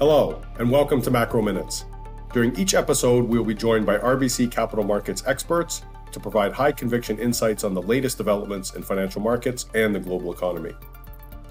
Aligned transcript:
Hello, 0.00 0.40
and 0.58 0.70
welcome 0.70 1.02
to 1.02 1.10
Macro 1.10 1.42
Minutes. 1.42 1.84
During 2.32 2.56
each 2.56 2.72
episode, 2.72 3.28
we 3.28 3.36
will 3.36 3.44
be 3.44 3.54
joined 3.54 3.84
by 3.84 3.98
RBC 3.98 4.50
Capital 4.50 4.82
Markets 4.82 5.22
experts 5.26 5.82
to 6.12 6.18
provide 6.18 6.52
high 6.52 6.72
conviction 6.72 7.18
insights 7.18 7.64
on 7.64 7.74
the 7.74 7.82
latest 7.82 8.16
developments 8.16 8.74
in 8.74 8.82
financial 8.82 9.20
markets 9.20 9.66
and 9.74 9.94
the 9.94 10.00
global 10.00 10.32
economy. 10.32 10.72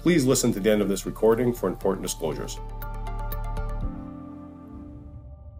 Please 0.02 0.26
listen 0.26 0.52
to 0.52 0.58
the 0.58 0.68
end 0.68 0.82
of 0.82 0.88
this 0.88 1.06
recording 1.06 1.52
for 1.52 1.68
important 1.68 2.02
disclosures. 2.02 2.58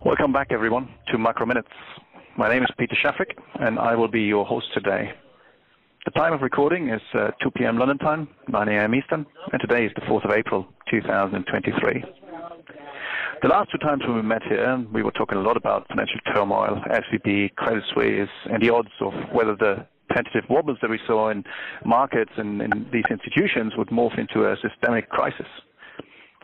Welcome 0.04 0.32
back, 0.32 0.48
everyone, 0.50 0.88
to 1.12 1.18
Macro 1.18 1.46
Minutes. 1.46 1.68
My 2.36 2.48
name 2.48 2.64
is 2.64 2.70
Peter 2.76 2.96
Schaffrik, 3.04 3.38
and 3.60 3.78
I 3.78 3.94
will 3.94 4.08
be 4.08 4.22
your 4.22 4.44
host 4.44 4.66
today. 4.74 5.12
The 6.06 6.10
time 6.10 6.32
of 6.32 6.40
recording 6.40 6.88
is 6.88 7.02
uh, 7.14 7.30
2 7.40 7.52
p.m. 7.52 7.78
London 7.78 7.98
time, 7.98 8.26
9 8.48 8.68
a.m. 8.68 8.96
Eastern, 8.96 9.26
and 9.52 9.60
today 9.60 9.84
is 9.84 9.92
the 9.94 10.00
4th 10.00 10.24
of 10.24 10.32
April, 10.32 10.66
2023. 10.90 12.02
The 13.42 13.48
last 13.48 13.70
two 13.70 13.78
times 13.78 14.02
when 14.06 14.16
we 14.16 14.22
met 14.22 14.42
here, 14.42 14.84
we 14.92 15.02
were 15.02 15.12
talking 15.12 15.38
a 15.38 15.40
lot 15.40 15.56
about 15.56 15.88
financial 15.88 16.20
turmoil, 16.34 16.78
SVB, 16.90 17.54
Credit 17.54 17.82
Suisse, 17.94 18.28
and 18.52 18.62
the 18.62 18.68
odds 18.68 18.90
of 19.00 19.14
whether 19.32 19.56
the 19.56 19.86
tentative 20.12 20.44
wobbles 20.50 20.76
that 20.82 20.90
we 20.90 21.00
saw 21.06 21.30
in 21.30 21.44
markets 21.86 22.32
and 22.36 22.60
in 22.60 22.86
these 22.92 23.04
institutions 23.10 23.72
would 23.78 23.88
morph 23.88 24.18
into 24.18 24.44
a 24.44 24.56
systemic 24.60 25.08
crisis. 25.08 25.46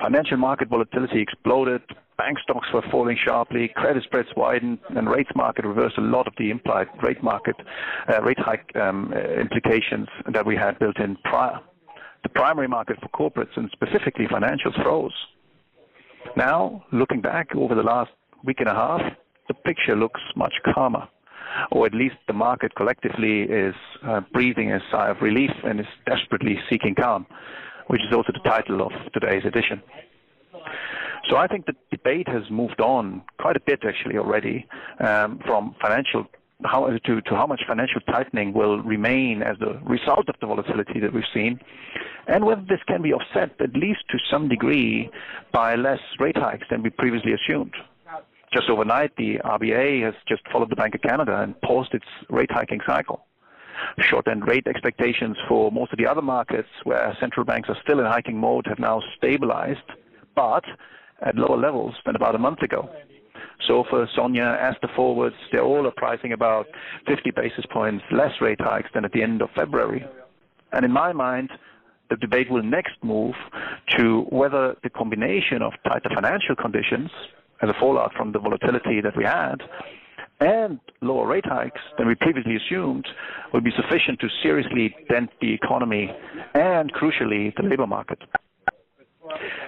Financial 0.01 0.39
market 0.39 0.71
volatility 0.71 1.21
exploded, 1.21 1.83
bank 2.17 2.39
stocks 2.43 2.69
were 2.73 2.85
falling 2.91 3.19
sharply, 3.23 3.69
credit 3.77 4.03
spreads 4.05 4.29
widened, 4.35 4.79
and 4.97 5.07
rates 5.11 5.31
market 5.35 5.67
reversed 5.67 5.99
a 5.99 6.01
lot 6.01 6.27
of 6.27 6.33
the 6.39 6.51
implied 6.51 6.89
rate 7.03 7.23
market 7.23 7.57
uh, 8.11 8.23
rate 8.23 8.39
hike 8.39 8.75
um, 8.77 9.13
uh, 9.15 9.19
implications 9.39 10.09
that 10.33 10.47
we 10.47 10.57
had 10.57 10.79
built 10.79 10.99
in 10.99 11.15
prior. 11.25 11.61
The 12.23 12.31
primary 12.31 12.69
market 12.69 12.97
for 13.03 13.09
corporates 13.09 13.55
and 13.57 13.71
specifically 13.71 14.27
financials 14.29 14.83
froze. 14.83 15.13
Now, 16.37 16.85
looking 16.93 17.21
back 17.21 17.55
over 17.55 17.75
the 17.75 17.83
last 17.83 18.11
week 18.45 18.61
and 18.61 18.69
a 18.69 18.75
half, 18.75 19.01
the 19.49 19.55
picture 19.55 19.97
looks 19.97 20.21
much 20.35 20.55
calmer, 20.75 21.09
or 21.71 21.87
at 21.87 21.95
least 21.95 22.17
the 22.27 22.33
market 22.33 22.75
collectively 22.75 23.43
is 23.43 23.75
uh, 24.07 24.21
breathing 24.33 24.73
a 24.73 24.81
sigh 24.91 25.11
of 25.11 25.21
relief 25.21 25.51
and 25.65 25.81
is 25.81 25.87
desperately 26.07 26.59
seeking 26.69 26.95
calm, 26.95 27.27
which 27.89 28.01
is 28.01 28.13
also 28.15 28.33
the 28.33 28.49
title 28.49 28.83
of 28.83 28.93
today's 29.13 29.45
edition. 29.45 29.83
So 31.29 31.37
I 31.37 31.47
think 31.47 31.67
the 31.67 31.75
debate 31.91 32.29
has 32.29 32.43
moved 32.51 32.81
on 32.81 33.23
quite 33.41 33.57
a 33.57 33.61
bit 33.61 33.81
actually 33.87 34.17
already 34.17 34.67
um, 35.01 35.41
from 35.45 35.75
financial 35.81 36.27
how 36.65 36.87
to, 36.87 36.99
to 37.21 37.35
how 37.35 37.47
much 37.47 37.63
financial 37.69 38.01
tightening 38.03 38.53
will 38.53 38.79
remain 38.83 39.43
as 39.43 39.57
a 39.61 39.79
result 39.85 40.29
of 40.29 40.35
the 40.41 40.47
volatility 40.47 41.01
that 41.01 41.13
we've 41.13 41.25
seen, 41.35 41.61
and 42.27 42.45
whether 42.45 42.63
this 42.63 42.81
can 42.87 43.03
be 43.03 43.13
offset 43.13 43.51
at 43.61 43.75
least 43.75 44.01
to 44.11 44.19
some 44.31 44.49
degree 44.49 45.11
by 45.53 45.75
less 45.75 46.01
rate 46.19 46.37
hikes 46.37 46.67
than 46.71 46.83
we 46.83 46.91
previously 46.91 47.33
assumed. 47.33 47.75
Just 48.53 48.71
overnight, 48.71 49.15
the 49.17 49.39
RBA 49.45 50.03
has 50.05 50.15
just 50.27 50.43
followed 50.51 50.71
the 50.71 50.77
Bank 50.77 50.95
of 50.95 51.03
Canada 51.03 51.43
and 51.43 51.61
paused 51.61 51.93
its 51.93 52.07
rate 52.31 52.51
hiking 52.51 52.81
cycle. 52.87 53.27
Short-end 53.99 54.47
rate 54.47 54.67
expectations 54.67 55.37
for 55.49 55.71
most 55.71 55.93
of 55.93 55.99
the 55.99 56.07
other 56.07 56.23
markets 56.23 56.69
where 56.85 57.15
central 57.21 57.45
banks 57.45 57.69
are 57.69 57.77
still 57.83 58.01
in 58.01 58.07
hiking 58.07 58.39
mode 58.39 58.67
have 58.67 58.79
now 58.79 59.03
stabilized, 59.19 59.81
but 60.35 60.65
at 61.21 61.35
lower 61.37 61.59
levels 61.59 61.95
than 62.07 62.17
about 62.17 62.35
a 62.35 62.39
month 62.39 62.63
ago. 62.63 62.89
SOFR, 63.69 64.07
SONIA, 64.15 64.59
as 64.61 64.75
the 64.83 64.89
forwards, 64.95 65.37
they 65.53 65.59
all 65.59 65.87
are 65.87 65.93
pricing 65.97 66.33
about 66.33 66.67
50 67.07 67.31
basis 67.31 67.65
points 67.73 68.05
less 68.13 68.33
rate 68.41 68.61
hikes 68.61 68.91
than 68.95 69.05
at 69.05 69.13
the 69.13 69.23
end 69.23 69.43
of 69.43 69.49
February. 69.55 70.05
And 70.73 70.85
in 70.85 70.93
my 70.93 71.13
mind, 71.13 71.51
the 72.11 72.17
debate 72.17 72.51
will 72.51 72.63
next 72.63 72.95
move 73.03 73.35
to 73.97 74.23
whether 74.31 74.77
the 74.83 74.91
combination 74.91 75.63
of 75.63 75.73
tighter 75.85 76.11
financial 76.15 76.55
conditions 76.55 77.11
as 77.63 77.69
a 77.69 77.75
fallout 77.81 78.13
from 78.15 78.33
the 78.33 78.39
volatility 78.39 79.01
that 79.01 79.17
we 79.17 79.25
had 79.25 79.63
and 80.41 80.79
lower 81.01 81.27
rate 81.27 81.47
hikes 81.47 81.81
than 81.97 82.07
we 82.07 82.15
previously 82.15 82.57
assumed 82.57 83.07
will 83.53 83.63
be 83.63 83.71
sufficient 83.75 84.21
to 84.21 84.29
seriously 84.43 84.95
dent 85.09 85.31
the 85.41 85.55
economy 85.55 86.11
and, 86.55 86.93
crucially, 86.93 87.55
the 87.57 87.63
labor 87.63 87.87
market. 87.87 88.19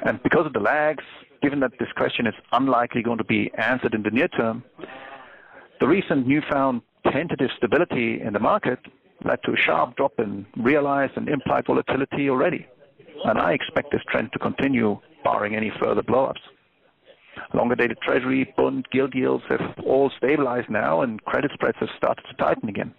And 0.05 0.23
because 0.23 0.47
of 0.47 0.53
the 0.53 0.61
lags, 0.61 1.05
given 1.43 1.61
that 1.61 1.73
this 1.79 1.89
question 1.97 2.27
is 2.27 2.35
unlikely 2.53 3.03
going 3.03 3.19
to 3.19 3.25
be 3.25 3.51
answered 3.59 3.95
in 3.95 4.03
the 4.03 4.11
near 4.11 4.29
term, 4.29 4.65
the 5.81 5.87
recent 5.87 6.27
newfound 6.27 6.83
tentative 7.13 7.51
stability 7.57 8.21
in 8.21 8.33
the 8.33 8.41
market 8.41 8.79
led 9.25 9.39
to 9.45 9.53
a 9.53 9.57
sharp 9.57 9.97
drop 9.97 10.13
in 10.19 10.47
realized 10.57 11.13
and 11.17 11.29
implied 11.29 11.67
volatility 11.67 12.29
already. 12.29 12.67
And 13.25 13.39
I 13.39 13.53
expect 13.53 13.91
this 13.91 14.03
trend 14.11 14.33
to 14.33 14.39
continue, 14.39 15.01
barring 15.25 15.57
any 15.57 15.73
further 15.81 16.03
blowups. 16.03 16.41
Longer 17.55 17.75
dated 17.75 17.99
treasury, 18.01 18.53
bond, 18.57 18.87
gilt 18.93 19.15
yields 19.15 19.45
have 19.49 19.61
all 19.85 20.11
stabilized 20.17 20.69
now, 20.69 21.03
and 21.03 21.23
credit 21.25 21.51
spreads 21.55 21.79
have 21.81 21.89
started 21.97 22.25
to 22.31 22.37
tighten 22.37 22.69
again. 22.69 22.95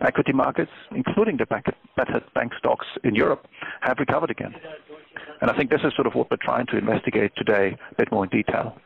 Equity 0.00 0.32
markets, 0.32 0.70
including 0.94 1.36
the 1.36 1.46
battered 1.46 2.24
bank 2.34 2.52
stocks 2.58 2.86
in 3.04 3.14
Europe, 3.14 3.46
have 3.82 3.98
recovered 3.98 4.30
again. 4.30 4.54
And 5.40 5.50
I 5.50 5.56
think 5.56 5.70
this 5.70 5.80
is 5.84 5.92
sort 5.94 6.06
of 6.06 6.14
what 6.14 6.30
we're 6.30 6.36
trying 6.40 6.66
to 6.66 6.78
investigate 6.78 7.32
today 7.36 7.76
a 7.90 7.94
bit 7.96 8.12
more 8.12 8.24
in 8.24 8.30
detail. 8.30 8.76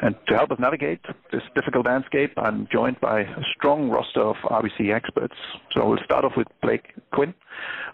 And 0.00 0.14
to 0.28 0.34
help 0.36 0.50
us 0.50 0.58
navigate 0.58 1.00
this 1.32 1.42
difficult 1.54 1.86
landscape, 1.86 2.32
I'm 2.38 2.66
joined 2.72 3.00
by 3.00 3.20
a 3.20 3.42
strong 3.54 3.90
roster 3.90 4.22
of 4.22 4.36
RBC 4.36 4.94
experts. 4.94 5.34
So 5.74 5.86
we'll 5.86 6.02
start 6.04 6.24
off 6.24 6.32
with 6.36 6.46
Blake 6.62 6.94
Gwinn, 7.12 7.34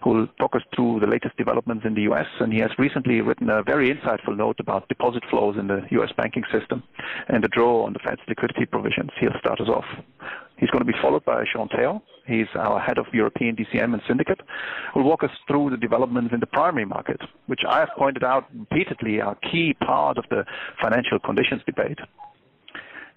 who 0.03 0.11
will 0.11 0.27
talk 0.39 0.55
us 0.55 0.61
through 0.73 1.01
the 1.01 1.07
latest 1.07 1.35
developments 1.35 1.85
in 1.85 1.95
the 1.95 2.03
U.S. 2.03 2.27
And 2.39 2.53
he 2.53 2.59
has 2.59 2.71
recently 2.77 3.21
written 3.21 3.49
a 3.49 3.63
very 3.63 3.93
insightful 3.93 4.37
note 4.37 4.59
about 4.59 4.87
deposit 4.87 5.23
flows 5.29 5.57
in 5.59 5.67
the 5.67 5.81
U.S. 5.91 6.11
banking 6.15 6.43
system 6.51 6.83
and 7.27 7.43
the 7.43 7.49
draw 7.49 7.85
on 7.85 7.93
the 7.93 7.99
Fed's 7.99 8.21
liquidity 8.27 8.65
provisions. 8.65 9.11
He'll 9.19 9.37
start 9.39 9.59
us 9.59 9.67
off. 9.67 9.85
He's 10.57 10.69
going 10.69 10.85
to 10.85 10.91
be 10.91 10.97
followed 11.01 11.25
by 11.25 11.43
Sean 11.51 11.67
Taor. 11.69 12.01
He's 12.27 12.47
our 12.55 12.79
head 12.79 12.97
of 12.97 13.05
European 13.13 13.55
DCM 13.55 13.93
and 13.93 14.01
syndicate, 14.07 14.39
who 14.93 15.01
will 15.01 15.09
walk 15.09 15.23
us 15.23 15.29
through 15.47 15.69
the 15.69 15.77
developments 15.77 16.33
in 16.33 16.39
the 16.39 16.47
primary 16.47 16.85
market, 16.85 17.21
which 17.47 17.61
I 17.67 17.79
have 17.79 17.89
pointed 17.97 18.23
out 18.23 18.45
repeatedly 18.57 19.21
are 19.21 19.35
key 19.35 19.75
part 19.85 20.17
of 20.17 20.25
the 20.29 20.45
financial 20.81 21.19
conditions 21.19 21.61
debate. 21.65 21.99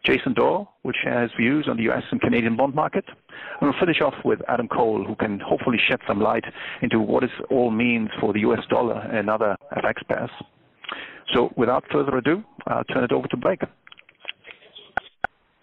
Jason 0.05 0.35
will 0.39 0.93
share 1.03 1.23
his 1.23 1.33
views 1.37 1.67
on 1.69 1.77
the 1.77 1.83
US 1.91 2.03
and 2.11 2.21
Canadian 2.21 2.57
bond 2.57 2.75
market. 2.75 3.05
And 3.09 3.71
we'll 3.71 3.81
finish 3.81 4.01
off 4.01 4.15
with 4.25 4.41
Adam 4.49 4.69
Cole, 4.69 5.05
who 5.05 5.15
can 5.17 5.41
hopefully 5.41 5.79
shed 5.89 6.01
some 6.07 6.21
light 6.21 6.45
into 6.83 7.01
what 7.01 7.23
this 7.23 7.31
all 7.51 7.71
means 7.71 8.09
for 8.21 8.33
the 8.33 8.41
US 8.41 8.65
dollar 8.71 8.99
and 8.99 9.29
other 9.29 9.57
FX 9.77 10.07
pairs. 10.09 10.31
So 11.35 11.53
without 11.57 11.85
further 11.93 12.17
ado, 12.17 12.43
I'll 12.67 12.85
turn 12.85 13.05
it 13.05 13.13
over 13.13 13.29
to 13.29 13.37
Blake. 13.37 13.61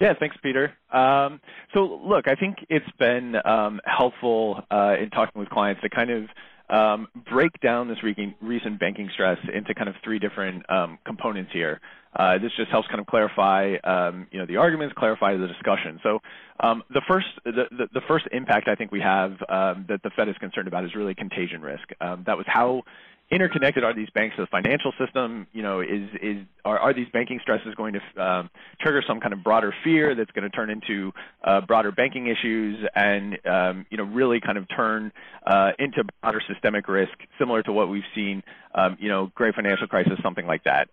Yeah, 0.00 0.12
thanks, 0.18 0.36
Peter. 0.42 0.74
Um, 0.92 1.40
so, 1.72 2.00
look, 2.04 2.28
I 2.28 2.34
think 2.34 2.58
it's 2.68 2.90
been 2.98 3.34
um, 3.46 3.80
helpful 3.84 4.62
uh, 4.70 4.96
in 5.00 5.08
talking 5.10 5.40
with 5.40 5.48
clients 5.48 5.80
to 5.82 5.88
kind 5.88 6.10
of 6.10 6.28
um, 6.68 7.08
break 7.30 7.58
down 7.62 7.88
this 7.88 8.02
re- 8.02 8.36
recent 8.42 8.78
banking 8.78 9.08
stress 9.14 9.38
into 9.54 9.74
kind 9.74 9.88
of 9.88 9.94
three 10.04 10.18
different 10.18 10.68
um, 10.70 10.98
components 11.06 11.50
here. 11.52 11.80
Uh, 12.14 12.36
this 12.38 12.52
just 12.56 12.70
helps 12.70 12.88
kind 12.88 13.00
of 13.00 13.06
clarify, 13.06 13.76
um, 13.84 14.26
you 14.30 14.38
know, 14.38 14.46
the 14.46 14.56
arguments, 14.56 14.94
clarify 14.98 15.36
the 15.36 15.46
discussion. 15.46 15.98
So, 16.02 16.20
um, 16.60 16.82
the 16.90 17.02
first, 17.08 17.26
the, 17.44 17.64
the, 17.70 17.88
the, 17.92 18.00
first 18.08 18.26
impact 18.32 18.68
I 18.68 18.74
think 18.74 18.90
we 18.90 19.00
have 19.00 19.32
that 19.48 20.00
the 20.02 20.10
Fed 20.16 20.28
is 20.28 20.36
concerned 20.38 20.68
about 20.68 20.84
is 20.84 20.94
really 20.94 21.14
contagion 21.14 21.62
risk. 21.62 21.88
that 22.00 22.36
was 22.36 22.46
how 22.46 22.82
interconnected 23.30 23.82
are 23.84 23.94
these 23.94 24.08
banks 24.10 24.36
to 24.36 24.42
the 24.42 24.46
financial 24.46 24.92
system? 24.98 25.46
You 25.52 25.62
know, 25.62 25.80
is 25.80 26.08
is 26.22 26.36
are, 26.64 26.78
are 26.78 26.94
these 26.94 27.08
banking 27.12 27.40
stresses 27.40 27.74
going 27.74 27.94
to 27.94 28.22
um, 28.22 28.50
trigger 28.80 29.02
some 29.06 29.20
kind 29.20 29.32
of 29.32 29.42
broader 29.42 29.74
fear 29.84 30.14
that's 30.14 30.30
going 30.30 30.48
to 30.48 30.50
turn 30.50 30.70
into 30.70 31.12
uh, 31.44 31.60
broader 31.60 31.92
banking 31.92 32.28
issues 32.28 32.86
and 32.94 33.38
um, 33.46 33.86
you 33.90 33.96
know 33.96 34.04
really 34.04 34.40
kind 34.40 34.58
of 34.58 34.66
turn 34.68 35.12
uh, 35.46 35.72
into 35.78 36.04
broader 36.22 36.40
systemic 36.46 36.88
risk, 36.88 37.14
similar 37.38 37.62
to 37.62 37.72
what 37.72 37.88
we've 37.88 38.02
seen, 38.14 38.42
um, 38.74 38.96
you 39.00 39.08
know, 39.08 39.30
great 39.34 39.54
financial 39.54 39.86
crisis, 39.86 40.18
something 40.22 40.46
like 40.46 40.64
that. 40.64 40.88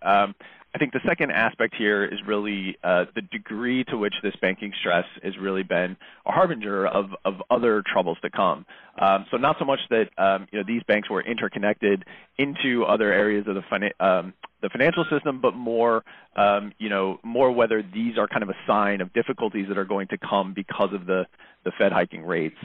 I 0.76 0.80
think 0.80 0.92
the 0.92 1.02
second 1.08 1.32
aspect 1.32 1.76
here 1.76 2.04
is 2.04 2.20
really 2.26 2.78
uh, 2.84 3.06
the 3.14 3.22
degree 3.22 3.84
to 3.86 3.98
which 3.98 4.16
this 4.24 4.34
banking 4.42 4.74
stress 4.80 5.06
has 5.22 5.38
really 5.38 5.62
been 5.62 5.96
a 6.26 6.32
harbinger 6.32 6.88
of, 6.88 7.12
of 7.24 7.36
other 7.52 7.84
troubles 7.86 8.18
to 8.24 8.32
come. 8.32 8.66
Um, 9.00 9.26
so 9.30 9.38
not 9.38 9.58
so 9.60 9.66
much 9.66 9.80
that 9.92 10.10
um, 10.18 10.48
you 10.52 10.60
know 10.60 10.66
these 10.68 10.82
banks 10.88 11.12
were 11.12 11.22
interconnected 11.22 12.06
into 12.40 12.86
other 12.86 13.12
areas 13.12 13.46
of 13.48 13.56
the, 13.56 14.06
um, 14.06 14.34
the 14.64 14.70
financial 14.70 15.06
system, 15.12 15.42
but 15.42 15.54
more 15.56 16.04
um, 16.36 16.74
you 16.80 16.90
know 16.90 17.20
more 17.24 17.52
whether 17.52 17.84
these 17.84 18.18
are 18.18 18.28
kind 18.28 18.42
of 18.42 18.50
a 18.50 18.58
sign 18.66 19.02
of 19.02 19.14
difficulties 19.14 19.68
that 19.68 19.78
are 19.78 19.86
going 19.86 20.08
to 20.08 20.18
come 20.18 20.54
because 20.56 20.90
of 20.94 21.06
the 21.06 21.26
the 21.66 21.72
Fed 21.78 21.92
hiking 21.92 22.26
rates. 22.26 22.58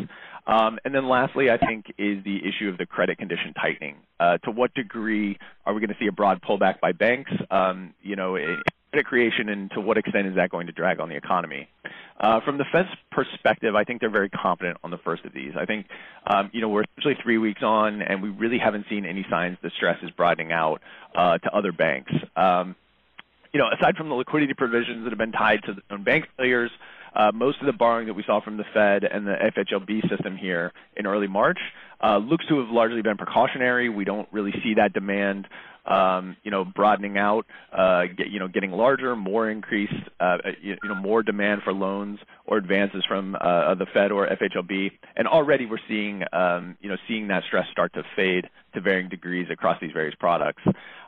Um, 0.48 0.78
and 0.84 0.94
then 0.94 1.08
lastly, 1.08 1.50
I 1.50 1.58
think, 1.58 1.92
is 1.98 2.24
the 2.24 2.38
issue 2.38 2.70
of 2.70 2.78
the 2.78 2.86
credit 2.86 3.18
condition 3.18 3.52
tightening. 3.52 3.96
Uh, 4.18 4.38
to 4.38 4.50
what 4.50 4.72
degree 4.74 5.38
are 5.66 5.74
we 5.74 5.80
going 5.80 5.90
to 5.90 5.96
see 6.00 6.06
a 6.06 6.12
broad 6.12 6.40
pullback 6.40 6.80
by 6.80 6.92
banks, 6.92 7.30
um, 7.50 7.94
you 8.02 8.16
know, 8.16 8.36
in 8.36 8.62
credit 8.90 9.06
creation, 9.06 9.50
and 9.50 9.70
to 9.72 9.80
what 9.80 9.98
extent 9.98 10.26
is 10.26 10.34
that 10.36 10.48
going 10.50 10.66
to 10.66 10.72
drag 10.72 11.00
on 11.00 11.10
the 11.10 11.16
economy? 11.16 11.68
Uh, 12.18 12.40
from 12.40 12.56
the 12.56 12.64
Fed's 12.72 12.88
perspective, 13.12 13.76
I 13.76 13.84
think 13.84 14.00
they're 14.00 14.10
very 14.10 14.30
confident 14.30 14.78
on 14.82 14.90
the 14.90 14.98
first 14.98 15.24
of 15.26 15.34
these. 15.34 15.52
I 15.56 15.66
think, 15.66 15.86
um, 16.26 16.50
you 16.54 16.62
know, 16.62 16.70
we're 16.70 16.84
essentially 16.96 17.16
three 17.22 17.38
weeks 17.38 17.62
on, 17.62 18.00
and 18.00 18.22
we 18.22 18.30
really 18.30 18.58
haven't 18.58 18.86
seen 18.88 19.04
any 19.04 19.26
signs 19.28 19.58
that 19.62 19.72
stress 19.76 19.98
is 20.02 20.10
broadening 20.12 20.50
out 20.50 20.80
uh, 21.14 21.36
to 21.38 21.54
other 21.54 21.72
banks. 21.72 22.12
Um, 22.36 22.74
you 23.52 23.60
know, 23.60 23.68
aside 23.70 23.96
from 23.96 24.08
the 24.08 24.14
liquidity 24.14 24.54
provisions 24.54 25.04
that 25.04 25.10
have 25.10 25.18
been 25.18 25.32
tied 25.32 25.62
to 25.64 25.74
the 25.74 25.98
bank 25.98 26.26
failures, 26.36 26.70
uh, 27.14 27.32
most 27.32 27.60
of 27.60 27.66
the 27.66 27.72
borrowing 27.72 28.06
that 28.06 28.14
we 28.14 28.22
saw 28.24 28.40
from 28.40 28.56
the 28.56 28.64
Fed 28.72 29.04
and 29.04 29.26
the 29.26 29.34
FHLB 29.56 30.08
system 30.08 30.36
here 30.36 30.72
in 30.96 31.06
early 31.06 31.26
March 31.26 31.58
uh, 32.02 32.18
looks 32.18 32.46
to 32.48 32.58
have 32.60 32.70
largely 32.70 33.02
been 33.02 33.16
precautionary. 33.16 33.88
We 33.88 34.04
don't 34.04 34.28
really 34.32 34.52
see 34.62 34.74
that 34.74 34.92
demand, 34.92 35.48
um, 35.86 36.36
you 36.42 36.50
know, 36.50 36.64
broadening 36.64 37.18
out, 37.18 37.46
uh, 37.72 38.04
get, 38.16 38.28
you 38.28 38.38
know, 38.38 38.48
getting 38.48 38.70
larger, 38.70 39.16
more 39.16 39.50
increased, 39.50 39.94
uh, 40.20 40.38
you, 40.62 40.76
you, 40.82 40.88
know, 40.88 40.94
more 40.94 41.22
demand 41.22 41.62
for 41.64 41.72
loans 41.72 42.18
or 42.46 42.56
advances 42.56 43.04
from 43.06 43.34
uh, 43.34 43.74
the 43.74 43.86
Fed 43.92 44.12
or 44.12 44.26
FHLB. 44.28 44.92
And 45.16 45.26
already 45.26 45.66
we're 45.66 45.78
seeing, 45.88 46.22
um, 46.32 46.76
you 46.80 46.88
know, 46.88 46.96
seeing 47.08 47.28
that 47.28 47.42
stress 47.48 47.66
start 47.72 47.92
to 47.94 48.02
fade 48.14 48.48
to 48.74 48.80
varying 48.80 49.08
degrees 49.08 49.48
across 49.50 49.80
these 49.80 49.92
various 49.92 50.14
products. 50.14 50.62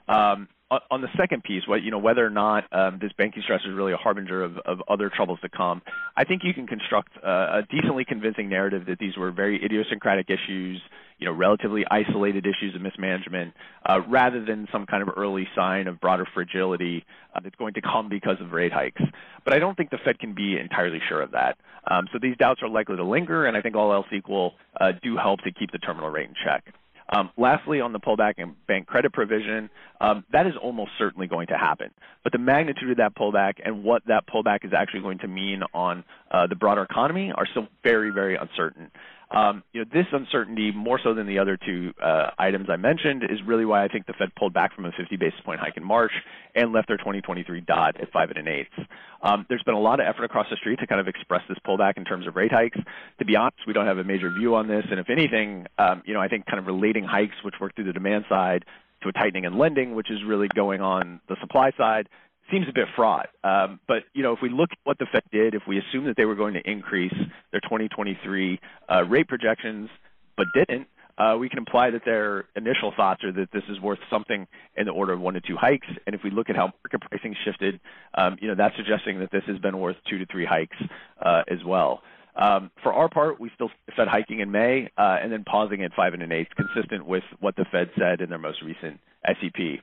Um, 0.08 0.48
on 0.90 1.00
the 1.00 1.08
second 1.16 1.42
piece, 1.42 1.66
what 1.66 1.82
you 1.82 1.90
know, 1.90 1.98
whether 1.98 2.24
or 2.24 2.30
not 2.30 2.64
um, 2.72 2.98
this 3.00 3.12
banking 3.18 3.42
stress 3.42 3.60
is 3.64 3.74
really 3.74 3.92
a 3.92 3.96
harbinger 3.96 4.42
of, 4.42 4.58
of 4.58 4.82
other 4.88 5.10
troubles 5.14 5.40
to 5.42 5.48
come, 5.48 5.82
I 6.16 6.24
think 6.24 6.42
you 6.44 6.54
can 6.54 6.66
construct 6.66 7.16
a, 7.16 7.58
a 7.58 7.62
decently 7.70 8.04
convincing 8.04 8.48
narrative 8.48 8.86
that 8.86 8.98
these 8.98 9.16
were 9.16 9.32
very 9.32 9.62
idiosyncratic 9.64 10.30
issues, 10.30 10.80
you 11.18 11.26
know, 11.26 11.32
relatively 11.32 11.84
isolated 11.90 12.46
issues 12.46 12.74
of 12.76 12.82
mismanagement, 12.82 13.54
uh, 13.84 14.00
rather 14.08 14.44
than 14.44 14.68
some 14.70 14.86
kind 14.86 15.02
of 15.02 15.10
early 15.16 15.48
sign 15.56 15.88
of 15.88 16.00
broader 16.00 16.26
fragility 16.32 17.04
uh, 17.34 17.40
that's 17.42 17.56
going 17.56 17.74
to 17.74 17.82
come 17.82 18.08
because 18.08 18.36
of 18.40 18.52
rate 18.52 18.72
hikes. 18.72 19.02
But 19.44 19.54
I 19.54 19.58
don't 19.58 19.76
think 19.76 19.90
the 19.90 19.98
Fed 20.04 20.18
can 20.20 20.34
be 20.34 20.56
entirely 20.56 21.00
sure 21.08 21.20
of 21.20 21.32
that. 21.32 21.58
Um, 21.90 22.06
so 22.12 22.18
these 22.20 22.36
doubts 22.36 22.62
are 22.62 22.68
likely 22.68 22.96
to 22.96 23.04
linger, 23.04 23.46
and 23.46 23.56
I 23.56 23.62
think 23.62 23.74
all 23.74 23.92
else 23.92 24.06
equal 24.12 24.54
uh, 24.80 24.92
do 25.02 25.16
help 25.16 25.40
to 25.40 25.52
keep 25.52 25.72
the 25.72 25.78
terminal 25.78 26.10
rate 26.10 26.28
in 26.28 26.34
check. 26.44 26.72
Um, 27.12 27.30
lastly, 27.36 27.80
on 27.80 27.92
the 27.92 27.98
pullback 27.98 28.34
in 28.38 28.54
bank 28.68 28.86
credit 28.86 29.12
provision, 29.12 29.68
um, 30.00 30.24
that 30.32 30.46
is 30.46 30.54
almost 30.60 30.92
certainly 30.96 31.26
going 31.26 31.48
to 31.48 31.58
happen. 31.58 31.90
But 32.22 32.32
the 32.32 32.38
magnitude 32.38 32.90
of 32.90 32.96
that 32.98 33.16
pullback 33.16 33.54
and 33.64 33.82
what 33.82 34.02
that 34.06 34.28
pullback 34.28 34.64
is 34.64 34.72
actually 34.72 35.00
going 35.00 35.18
to 35.18 35.28
mean 35.28 35.62
on 35.74 36.04
uh, 36.30 36.46
the 36.46 36.56
broader 36.56 36.82
economy 36.82 37.32
are 37.34 37.46
still 37.46 37.68
very, 37.82 38.10
very 38.10 38.36
uncertain. 38.36 38.90
Um, 39.32 39.62
you 39.72 39.80
know, 39.80 39.90
this 39.92 40.06
uncertainty, 40.12 40.72
more 40.72 40.98
so 41.02 41.14
than 41.14 41.28
the 41.28 41.38
other 41.38 41.56
two 41.56 41.92
uh, 42.02 42.30
items 42.36 42.66
I 42.68 42.76
mentioned, 42.76 43.22
is 43.22 43.38
really 43.46 43.64
why 43.64 43.84
I 43.84 43.88
think 43.88 44.06
the 44.06 44.12
Fed 44.12 44.34
pulled 44.34 44.52
back 44.52 44.74
from 44.74 44.86
a 44.86 44.90
50 44.90 45.16
basis 45.16 45.38
point 45.44 45.60
hike 45.60 45.76
in 45.76 45.84
March 45.84 46.10
and 46.56 46.72
left 46.72 46.88
their 46.88 46.96
2023 46.96 47.60
dot 47.60 48.00
at 48.00 48.10
five 48.10 48.30
and 48.30 48.38
an 48.38 48.48
eighth. 48.48 48.86
Um, 49.22 49.46
there's 49.48 49.62
been 49.62 49.76
a 49.76 49.80
lot 49.80 50.00
of 50.00 50.06
effort 50.06 50.24
across 50.24 50.46
the 50.50 50.56
street 50.56 50.80
to 50.80 50.86
kind 50.88 51.00
of 51.00 51.06
express 51.06 51.42
this 51.48 51.58
pullback 51.64 51.96
in 51.96 52.04
terms 52.04 52.26
of 52.26 52.34
rate 52.34 52.50
hikes. 52.50 52.78
To 53.20 53.24
be 53.24 53.36
honest, 53.36 53.58
we 53.68 53.72
don't 53.72 53.86
have 53.86 53.98
a 53.98 54.04
major 54.04 54.30
view 54.30 54.56
on 54.56 54.66
this, 54.66 54.84
and 54.90 54.98
if 54.98 55.08
anything, 55.08 55.66
um, 55.78 56.02
you 56.04 56.14
know, 56.14 56.20
I 56.20 56.26
think 56.26 56.46
kind 56.46 56.58
of 56.58 56.66
relating 56.66 57.04
hikes, 57.04 57.36
which 57.44 57.54
work 57.60 57.76
through 57.76 57.84
the 57.84 57.92
demand 57.92 58.24
side, 58.28 58.64
to 59.02 59.08
a 59.08 59.12
tightening 59.12 59.44
in 59.44 59.56
lending, 59.56 59.94
which 59.94 60.10
is 60.10 60.18
really 60.26 60.48
going 60.48 60.80
on 60.80 61.20
the 61.28 61.36
supply 61.40 61.70
side, 61.78 62.08
seems 62.50 62.68
a 62.68 62.72
bit 62.72 62.88
fraught. 62.96 63.28
Um, 63.44 63.80
but 63.86 64.04
you 64.12 64.22
know, 64.22 64.32
if 64.32 64.40
we 64.42 64.48
look 64.48 64.70
at 64.72 64.78
what 64.84 64.98
the 64.98 65.06
Fed 65.10 65.22
did, 65.32 65.54
if 65.54 65.62
we 65.66 65.78
assume 65.78 66.04
that 66.06 66.16
they 66.16 66.24
were 66.24 66.34
going 66.34 66.54
to 66.54 66.70
increase 66.70 67.14
their 67.52 67.60
2023 67.60 68.60
uh, 68.88 69.04
rate 69.04 69.28
projections, 69.28 69.88
but 70.36 70.46
didn't, 70.54 70.86
uh, 71.18 71.36
we 71.36 71.50
can 71.50 71.58
imply 71.58 71.90
that 71.90 72.02
their 72.04 72.46
initial 72.56 72.92
thoughts 72.96 73.22
are 73.24 73.32
that 73.32 73.50
this 73.52 73.62
is 73.68 73.78
worth 73.80 73.98
something 74.08 74.46
in 74.76 74.86
the 74.86 74.92
order 74.92 75.12
of 75.12 75.20
one 75.20 75.34
to 75.34 75.40
two 75.40 75.56
hikes. 75.56 75.86
And 76.06 76.14
if 76.14 76.22
we 76.24 76.30
look 76.30 76.48
at 76.48 76.56
how 76.56 76.72
market 76.82 77.02
pricing 77.10 77.36
shifted, 77.44 77.78
um, 78.14 78.38
you 78.40 78.48
know, 78.48 78.54
that's 78.54 78.74
suggesting 78.76 79.18
that 79.18 79.30
this 79.30 79.42
has 79.46 79.58
been 79.58 79.78
worth 79.78 79.96
two 80.08 80.18
to 80.18 80.26
three 80.26 80.46
hikes 80.46 80.76
uh, 81.20 81.42
as 81.48 81.62
well. 81.64 82.02
Um, 82.36 82.70
for 82.82 82.92
our 82.94 83.10
part, 83.10 83.38
we 83.38 83.50
still 83.54 83.70
Fed 83.96 84.08
hiking 84.08 84.40
in 84.40 84.50
May 84.50 84.88
uh, 84.96 85.18
and 85.20 85.30
then 85.30 85.44
pausing 85.44 85.82
at 85.82 85.92
five 85.92 86.14
and 86.14 86.22
an 86.22 86.32
eighth, 86.32 86.52
consistent 86.56 87.04
with 87.04 87.24
what 87.40 87.54
the 87.56 87.66
Fed 87.70 87.90
said 87.98 88.22
in 88.22 88.30
their 88.30 88.38
most 88.38 88.62
recent 88.62 88.98
SEP. 89.26 89.80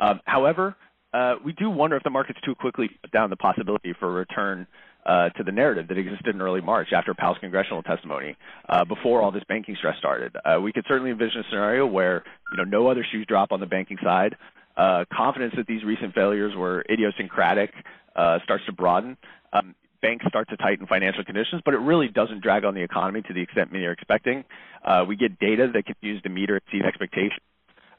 Um, 0.00 0.20
however, 0.24 0.74
we 1.44 1.52
do 1.52 1.70
wonder 1.70 1.96
if 1.96 2.02
the 2.02 2.10
market's 2.10 2.40
too 2.44 2.54
quickly 2.54 2.90
put 3.02 3.10
down 3.10 3.30
the 3.30 3.36
possibility 3.36 3.94
for 3.98 4.08
a 4.08 4.12
return 4.12 4.66
uh, 5.06 5.30
to 5.30 5.42
the 5.42 5.52
narrative 5.52 5.88
that 5.88 5.98
existed 5.98 6.34
in 6.34 6.40
early 6.40 6.60
March 6.60 6.88
after 6.94 7.14
Powell's 7.14 7.38
congressional 7.38 7.82
testimony, 7.82 8.36
uh, 8.68 8.84
before 8.84 9.22
all 9.22 9.30
this 9.30 9.44
banking 9.48 9.76
stress 9.76 9.96
started. 9.98 10.36
Uh, 10.44 10.60
we 10.60 10.72
could 10.72 10.84
certainly 10.86 11.10
envision 11.10 11.40
a 11.40 11.44
scenario 11.48 11.86
where 11.86 12.22
you 12.52 12.58
know 12.58 12.64
no 12.64 12.88
other 12.88 13.04
shoes 13.10 13.26
drop 13.26 13.52
on 13.52 13.60
the 13.60 13.66
banking 13.66 13.96
side. 14.02 14.36
Uh, 14.76 15.04
confidence 15.12 15.54
that 15.56 15.66
these 15.66 15.84
recent 15.84 16.14
failures 16.14 16.54
were 16.56 16.84
idiosyncratic 16.90 17.72
uh, 18.16 18.38
starts 18.44 18.64
to 18.66 18.72
broaden. 18.72 19.16
Um, 19.52 19.74
banks 20.00 20.24
start 20.28 20.48
to 20.50 20.56
tighten 20.56 20.86
financial 20.86 21.24
conditions, 21.24 21.60
but 21.64 21.74
it 21.74 21.78
really 21.78 22.08
doesn't 22.08 22.42
drag 22.42 22.64
on 22.64 22.74
the 22.74 22.82
economy 22.82 23.22
to 23.22 23.34
the 23.34 23.42
extent 23.42 23.72
many 23.72 23.84
are 23.84 23.92
expecting. 23.92 24.44
we 25.08 25.16
get 25.16 25.38
data 25.38 25.70
that 25.74 25.86
can 25.86 25.96
use 26.00 26.22
to 26.22 26.28
meet 26.28 26.50
or 26.50 26.56
exceed 26.56 26.82
expectations 26.86 27.40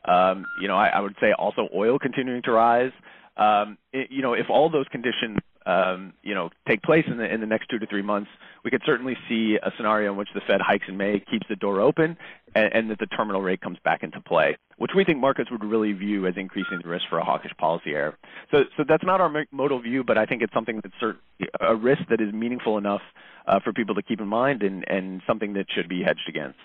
um, 0.06 0.45
you 0.59 0.68
know, 0.68 0.75
I, 0.75 0.88
I, 0.88 1.00
would 1.00 1.15
say 1.21 1.31
also 1.31 1.69
oil 1.74 2.00
continuing 2.00 2.42
to 2.44 2.51
rise. 2.51 2.92
Um, 3.38 3.77
it, 3.94 4.12
you 4.12 4.21
know, 4.21 4.33
if 4.33 4.50
all 4.50 4.69
those 4.69 4.88
conditions, 4.92 5.38
um, 5.65 6.13
you 6.24 6.33
know, 6.33 6.50
take 6.68 6.81
place 6.81 7.06
in 7.07 7.18
the 7.18 7.31
in 7.31 7.39
the 7.39 7.45
next 7.45 7.69
two 7.69 7.77
to 7.80 7.86
three 7.86 8.01
months, 8.01 8.30
we 8.63 8.71
could 8.71 8.81
certainly 8.86 9.15
see 9.30 9.57
a 9.62 9.71
scenario 9.77 10.12
in 10.12 10.18
which 10.18 10.30
the 10.33 10.42
Fed 10.42 10.59
hikes 10.59 10.86
in 10.88 10.98
May, 10.98 11.19
keeps 11.19 11.48
the 11.48 11.56
door 11.56 11.80
open, 11.80 12.18
and, 12.56 12.74
and 12.74 12.89
that 12.89 13.00
the 13.00 13.06
terminal 13.06 13.42
rate 13.42 13.62
comes 13.62 13.77
back 13.83 14.01
into 14.01 14.19
play, 14.19 14.57
which 14.77 14.92
we 14.95 15.03
think 15.03 15.19
markets 15.19 15.51
would 15.51 15.63
really 15.63 15.94
view 15.94 16.25
as 16.25 16.33
increasing 16.36 16.80
the 16.81 16.89
risk 16.89 17.06
for 17.09 17.19
a 17.19 17.24
hawkish 17.24 17.51
policy 17.57 17.92
error. 17.92 18.18
So, 18.51 18.63
so 18.75 18.83
that's 18.88 19.04
not 19.04 19.21
our 19.21 19.45
modal 19.51 19.80
view, 19.80 20.04
but 20.04 20.18
I 20.18 20.25
think 20.25 20.42
it's 20.42 20.54
something 20.54 20.81
that's 20.83 20.95
certainly 21.00 21.21
a 21.59 21.75
risk 21.75 22.01
that 22.09 22.21
is 22.21 22.33
meaningful 22.33 22.77
enough 22.77 23.01
uh, 23.47 23.59
for 23.59 23.71
people 23.71 23.95
to 23.95 24.01
keep 24.01 24.19
in 24.19 24.27
mind, 24.27 24.63
and, 24.63 24.83
and 24.88 25.21
something 25.27 25.54
that 25.54 25.68
should 25.69 25.88
be 25.88 26.04
hedged 26.04 26.27
against. 26.27 26.59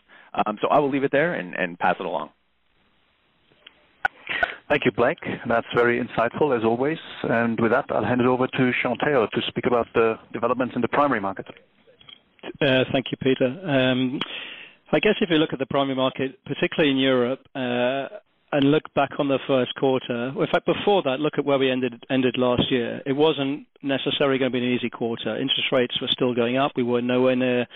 Um, 0.46 0.58
so 0.60 0.68
I 0.68 0.78
will 0.78 0.90
leave 0.90 1.04
it 1.04 1.12
there 1.12 1.34
and, 1.34 1.54
and 1.54 1.78
pass 1.78 1.96
it 1.98 2.06
along. 2.06 2.30
Thank 4.68 4.84
you, 4.84 4.90
Blake. 4.90 5.18
That's 5.48 5.66
very 5.74 6.02
insightful 6.02 6.56
as 6.56 6.64
always. 6.64 6.98
And 7.22 7.58
with 7.60 7.70
that, 7.70 7.84
I'll 7.90 8.04
hand 8.04 8.20
it 8.20 8.26
over 8.26 8.48
to 8.48 8.72
Sean 8.82 8.98
Taor 8.98 9.28
to 9.28 9.40
speak 9.48 9.66
about 9.66 9.86
the 9.94 10.18
developments 10.32 10.74
in 10.74 10.82
the 10.82 10.88
primary 10.88 11.20
market. 11.20 11.46
Uh, 12.60 12.84
thank 12.92 13.06
you, 13.12 13.16
Peter. 13.22 13.46
Um, 13.46 14.20
I 14.92 14.98
guess 14.98 15.14
if 15.20 15.30
you 15.30 15.36
look 15.36 15.52
at 15.52 15.60
the 15.60 15.66
primary 15.66 15.96
market, 15.96 16.38
particularly 16.44 16.90
in 16.90 16.98
Europe, 16.98 17.40
uh, 17.54 18.08
and 18.52 18.70
look 18.70 18.92
back 18.94 19.10
on 19.18 19.28
the 19.28 19.38
first 19.46 19.74
quarter, 19.74 20.28
in 20.28 20.46
fact, 20.52 20.66
before 20.66 21.02
that, 21.02 21.20
look 21.20 21.34
at 21.38 21.44
where 21.44 21.58
we 21.58 21.70
ended 21.70 22.04
ended 22.10 22.36
last 22.38 22.70
year. 22.70 23.02
It 23.04 23.12
wasn't 23.12 23.66
necessarily 23.82 24.38
going 24.38 24.52
to 24.52 24.58
be 24.58 24.64
an 24.64 24.72
easy 24.72 24.88
quarter. 24.88 25.36
Interest 25.36 25.70
rates 25.72 26.00
were 26.00 26.08
still 26.10 26.34
going 26.34 26.56
up. 26.56 26.72
We 26.76 26.84
were 26.84 27.02
nowhere 27.02 27.36
near 27.36 27.66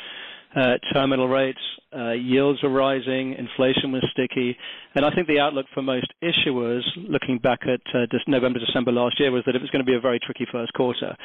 terminal 0.92 1.28
rates, 1.28 1.60
uh, 1.96 2.12
yields 2.12 2.62
are 2.62 2.70
rising, 2.70 3.34
inflation 3.34 3.92
was 3.92 4.04
sticky, 4.12 4.56
and 4.94 5.04
I 5.04 5.10
think 5.10 5.26
the 5.26 5.40
outlook 5.40 5.66
for 5.74 5.82
most 5.82 6.06
issuers, 6.22 6.82
looking 6.96 7.38
back 7.38 7.60
at 7.62 7.80
uh, 7.94 8.06
November, 8.28 8.58
December 8.58 8.92
last 8.92 9.18
year, 9.18 9.30
was 9.32 9.42
that 9.46 9.56
it 9.56 9.60
was 9.60 9.70
going 9.70 9.84
to 9.84 9.90
be 9.90 9.96
a 9.96 10.00
very 10.00 10.20
tricky 10.20 10.46
first 10.50 10.72
quarter. 10.74 11.16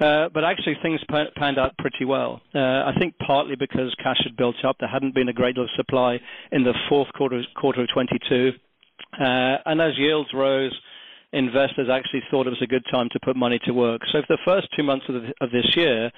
Uh, 0.00 0.28
but 0.32 0.44
actually, 0.44 0.76
things 0.82 1.00
panned 1.36 1.58
out 1.58 1.76
pretty 1.78 2.04
well. 2.04 2.40
Uh, 2.54 2.58
I 2.58 2.92
think 2.98 3.14
partly 3.24 3.56
because 3.56 3.94
cash 4.02 4.20
had 4.22 4.36
built 4.36 4.56
up, 4.64 4.76
there 4.78 4.88
hadn't 4.88 5.14
been 5.14 5.28
a 5.28 5.32
great 5.32 5.54
deal 5.54 5.64
of 5.64 5.70
supply 5.76 6.20
in 6.52 6.64
the 6.64 6.74
fourth 6.88 7.12
quarter, 7.14 7.42
quarter 7.56 7.82
of 7.82 7.88
22, 7.92 8.50
uh, 9.20 9.24
and 9.66 9.80
as 9.80 9.92
yields 9.96 10.30
rose 10.34 10.72
investors 11.32 11.88
actually 11.92 12.22
thought 12.30 12.46
it 12.46 12.50
was 12.50 12.62
a 12.62 12.66
good 12.66 12.84
time 12.90 13.08
to 13.12 13.20
put 13.22 13.36
money 13.36 13.58
to 13.64 13.72
work. 13.72 14.00
So 14.12 14.20
for 14.20 14.36
the 14.36 14.42
first 14.44 14.68
two 14.76 14.82
months 14.82 15.06
of, 15.08 15.14
the, 15.14 15.32
of 15.40 15.50
this 15.50 15.76
year, 15.76 16.10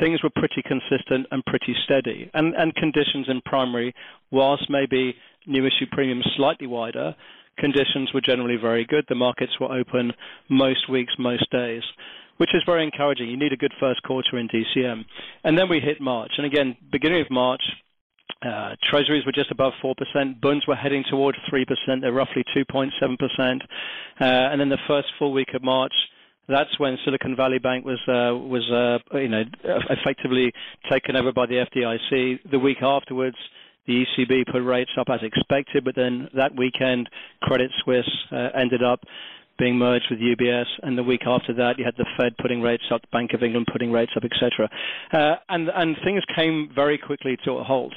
things 0.00 0.22
were 0.22 0.30
pretty 0.34 0.62
consistent 0.62 1.26
and 1.30 1.44
pretty 1.46 1.74
steady. 1.84 2.30
And, 2.34 2.54
and 2.54 2.74
conditions 2.74 3.26
in 3.28 3.40
primary, 3.44 3.94
whilst 4.30 4.68
maybe 4.68 5.14
new 5.46 5.64
issue 5.64 5.86
premiums 5.90 6.26
slightly 6.36 6.66
wider, 6.66 7.14
conditions 7.58 8.12
were 8.12 8.20
generally 8.20 8.56
very 8.56 8.84
good. 8.84 9.04
The 9.08 9.14
markets 9.14 9.52
were 9.60 9.72
open 9.72 10.12
most 10.48 10.90
weeks, 10.90 11.12
most 11.18 11.50
days 11.50 11.82
which 12.40 12.54
is 12.54 12.62
very 12.64 12.82
encouraging. 12.82 13.28
You 13.28 13.36
need 13.36 13.52
a 13.52 13.56
good 13.56 13.74
first 13.78 14.02
quarter 14.02 14.38
in 14.38 14.48
DCM. 14.48 15.04
And 15.44 15.58
then 15.58 15.68
we 15.68 15.78
hit 15.78 16.00
March. 16.00 16.30
And 16.38 16.46
again, 16.46 16.74
beginning 16.90 17.20
of 17.20 17.30
March, 17.30 17.60
uh, 18.42 18.74
treasuries 18.82 19.24
were 19.26 19.32
just 19.32 19.50
above 19.50 19.72
4%. 19.82 20.40
Bunds 20.40 20.66
were 20.66 20.74
heading 20.74 21.04
towards 21.08 21.38
3%. 21.52 21.66
They're 22.00 22.12
roughly 22.12 22.44
2.7%. 22.56 23.60
Uh, 23.60 24.24
and 24.24 24.60
then 24.60 24.68
the 24.68 24.78
first 24.86 25.08
full 25.18 25.32
week 25.32 25.54
of 25.54 25.62
March, 25.62 25.92
that's 26.48 26.78
when 26.78 26.98
Silicon 27.04 27.36
Valley 27.36 27.58
Bank 27.58 27.84
was 27.84 28.00
uh, 28.08 28.34
was 28.34 28.68
uh, 28.70 28.98
you 29.16 29.28
know 29.28 29.44
effectively 29.64 30.52
taken 30.90 31.14
over 31.14 31.32
by 31.32 31.46
the 31.46 31.64
FDIC. 31.64 32.50
The 32.50 32.58
week 32.58 32.82
afterwards, 32.82 33.36
the 33.86 34.04
ECB 34.04 34.50
put 34.50 34.62
rates 34.62 34.90
up 34.98 35.08
as 35.10 35.20
expected, 35.22 35.84
but 35.84 35.94
then 35.94 36.28
that 36.34 36.56
weekend, 36.56 37.08
Credit 37.42 37.70
Suisse 37.84 38.10
uh, 38.32 38.48
ended 38.54 38.82
up 38.82 39.00
being 39.58 39.76
merged 39.76 40.06
with 40.10 40.18
UBS, 40.18 40.66
and 40.82 40.96
the 40.96 41.02
week 41.02 41.22
after 41.26 41.52
that, 41.52 41.78
you 41.78 41.84
had 41.84 41.94
the 41.98 42.06
Fed 42.16 42.34
putting 42.38 42.62
rates 42.62 42.84
up, 42.90 43.02
the 43.02 43.08
Bank 43.12 43.32
of 43.34 43.42
England 43.42 43.68
putting 43.70 43.92
rates 43.92 44.12
up, 44.16 44.24
etc. 44.24 44.68
Uh, 45.12 45.36
and 45.48 45.68
and 45.68 45.96
things 46.02 46.22
came 46.34 46.70
very 46.74 46.98
quickly 46.98 47.36
to 47.44 47.52
a 47.52 47.62
halt. 47.64 47.92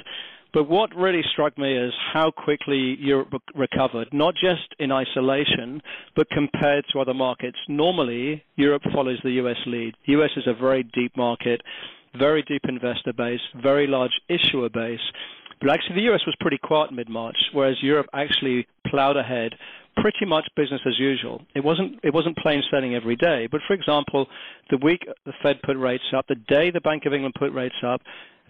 But 0.53 0.69
what 0.69 0.95
really 0.95 1.23
struck 1.31 1.57
me 1.57 1.75
is 1.75 1.91
how 2.13 2.29
quickly 2.29 2.95
Europe 2.99 3.33
recovered, 3.55 4.09
not 4.13 4.35
just 4.35 4.75
in 4.77 4.91
isolation, 4.91 5.81
but 6.15 6.29
compared 6.29 6.85
to 6.93 6.99
other 6.99 7.13
markets. 7.15 7.57
Normally, 7.67 8.43
Europe 8.55 8.83
follows 8.93 9.19
the 9.23 9.31
US 9.43 9.57
lead. 9.65 9.95
The 10.05 10.13
US 10.13 10.29
is 10.37 10.43
a 10.45 10.53
very 10.53 10.83
deep 10.83 11.17
market, 11.17 11.61
very 12.17 12.43
deep 12.43 12.61
investor 12.69 13.13
base, 13.13 13.41
very 13.63 13.87
large 13.87 14.11
issuer 14.29 14.69
base. 14.69 15.01
But 15.59 15.71
actually, 15.71 15.95
the 15.95 16.13
US 16.13 16.21
was 16.27 16.35
pretty 16.39 16.59
quiet 16.59 16.91
mid 16.91 17.09
March, 17.09 17.37
whereas 17.53 17.81
Europe 17.81 18.07
actually 18.13 18.67
plowed 18.85 19.17
ahead, 19.17 19.55
pretty 19.97 20.25
much 20.25 20.47
business 20.55 20.81
as 20.85 20.99
usual. 20.99 21.41
It 21.55 21.63
wasn't 21.63 21.99
it 22.03 22.13
wasn't 22.13 22.37
plain 22.37 22.61
sailing 22.69 22.93
every 22.93 23.15
day. 23.15 23.47
But 23.49 23.61
for 23.67 23.73
example, 23.73 24.27
the 24.69 24.77
week 24.77 25.07
the 25.25 25.33
Fed 25.41 25.61
put 25.63 25.77
rates 25.77 26.03
up, 26.15 26.27
the 26.27 26.35
day 26.35 26.69
the 26.69 26.81
Bank 26.81 27.05
of 27.05 27.13
England 27.13 27.35
put 27.39 27.51
rates 27.53 27.81
up, 27.83 28.01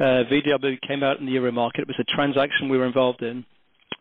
uh, 0.03 0.23
VW 0.29 0.81
came 0.85 1.01
out 1.01 1.19
in 1.19 1.25
the 1.25 1.31
euro 1.31 1.51
market. 1.51 1.81
It 1.81 1.87
was 1.87 1.99
a 1.99 2.15
transaction 2.15 2.67
we 2.67 2.77
were 2.77 2.85
involved 2.85 3.21
in 3.21 3.45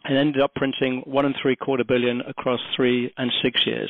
and 0.05 0.19
ended 0.19 0.43
up 0.43 0.53
printing 0.57 1.03
one 1.07 1.25
and 1.25 1.35
three 1.41 1.55
quarter 1.55 1.85
billion 1.85 2.23
across 2.23 2.59
three 2.75 3.13
and 3.17 3.31
six 3.43 3.65
years. 3.65 3.89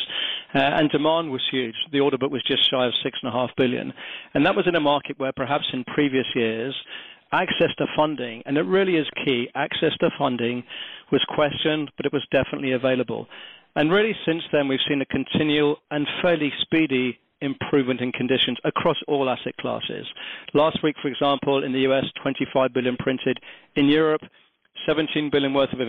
Uh, 0.54 0.59
and 0.59 0.90
demand 0.90 1.31
was 1.31 1.40
huge. 1.50 1.75
The 1.90 2.00
order 2.00 2.19
book 2.19 2.31
was 2.31 2.42
just 2.47 2.71
shy 2.71 2.87
of 2.87 2.92
six 3.02 3.19
and 3.23 3.33
a 3.33 3.33
half 3.33 3.50
billion. 3.57 3.95
And 4.35 4.45
that 4.45 4.54
was 4.54 4.66
in 4.69 4.75
a 4.75 4.81
market 4.81 5.19
where 5.19 5.33
perhaps 5.33 5.64
in 5.73 5.85
previous 5.85 6.26
years, 6.35 6.75
access 7.33 7.75
to 7.78 7.87
funding, 7.97 8.42
and 8.45 8.59
it 8.59 8.66
really 8.66 8.97
is 8.97 9.07
key, 9.25 9.49
access 9.54 9.92
to 10.00 10.11
funding 10.19 10.64
was 11.11 11.25
questioned, 11.35 11.90
but 11.97 12.04
it 12.04 12.12
was 12.12 12.26
definitely 12.31 12.73
available. 12.73 13.26
And 13.75 13.90
really 13.90 14.14
since 14.26 14.42
then, 14.52 14.69
we've 14.69 14.85
seen 14.87 15.00
a 15.00 15.07
continual 15.07 15.78
and 15.90 16.07
fairly 16.21 16.52
speedy 16.61 17.19
improvement 17.42 18.00
in 18.00 18.12
conditions 18.12 18.58
across 18.64 18.96
all 19.08 19.28
asset 19.28 19.56
classes. 19.58 20.06
Last 20.54 20.82
week, 20.82 20.96
for 21.02 21.08
example, 21.08 21.64
in 21.64 21.72
the 21.72 21.80
US, 21.90 22.04
25 22.22 22.72
billion 22.72 22.96
printed. 22.96 23.38
In 23.76 23.87
Europe, 23.87 24.22
17 24.87 25.30
billion 25.30 25.54
worth 25.54 25.72
of 25.72 25.80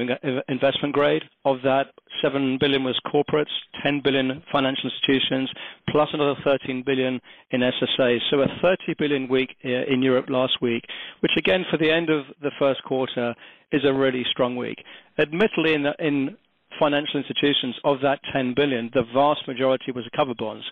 investment 0.48 0.94
grade. 0.94 1.24
Of 1.46 1.58
that, 1.64 1.88
7 2.22 2.58
billion 2.60 2.84
was 2.84 3.00
corporates, 3.06 3.52
10 3.84 4.02
billion 4.04 4.44
financial 4.52 4.90
institutions, 4.90 5.50
plus 5.90 6.10
another 6.14 6.40
13 6.44 6.84
billion 6.86 7.20
in 7.52 7.62
SSAs. 7.62 8.20
So 8.30 8.42
a 8.42 8.48
30 8.62 8.96
billion 8.98 9.28
week 9.28 9.56
uh, 9.66 9.70
in 9.70 10.02
Europe 10.02 10.26
last 10.30 10.62
week, 10.62 10.84
which 11.22 11.32
again, 11.38 11.66
for 11.70 11.78
the 11.78 11.92
end 11.92 12.10
of 12.10 12.26
the 12.42 12.52
first 12.60 12.84
quarter, 12.84 13.34
is 13.72 13.82
a 13.86 13.94
really 13.94 14.24
strong 14.30 14.56
week. 14.56 14.78
Admittedly, 15.18 15.74
in, 15.74 15.88
in 16.00 16.38
financial 16.80 17.20
institutions, 17.20 17.76
of 17.84 18.00
that 18.02 18.20
10 18.32 18.54
billion, 18.56 18.90
the 18.94 19.04
vast 19.14 19.48
majority 19.48 19.92
was 19.92 20.08
cover 20.16 20.34
bonds. 20.38 20.66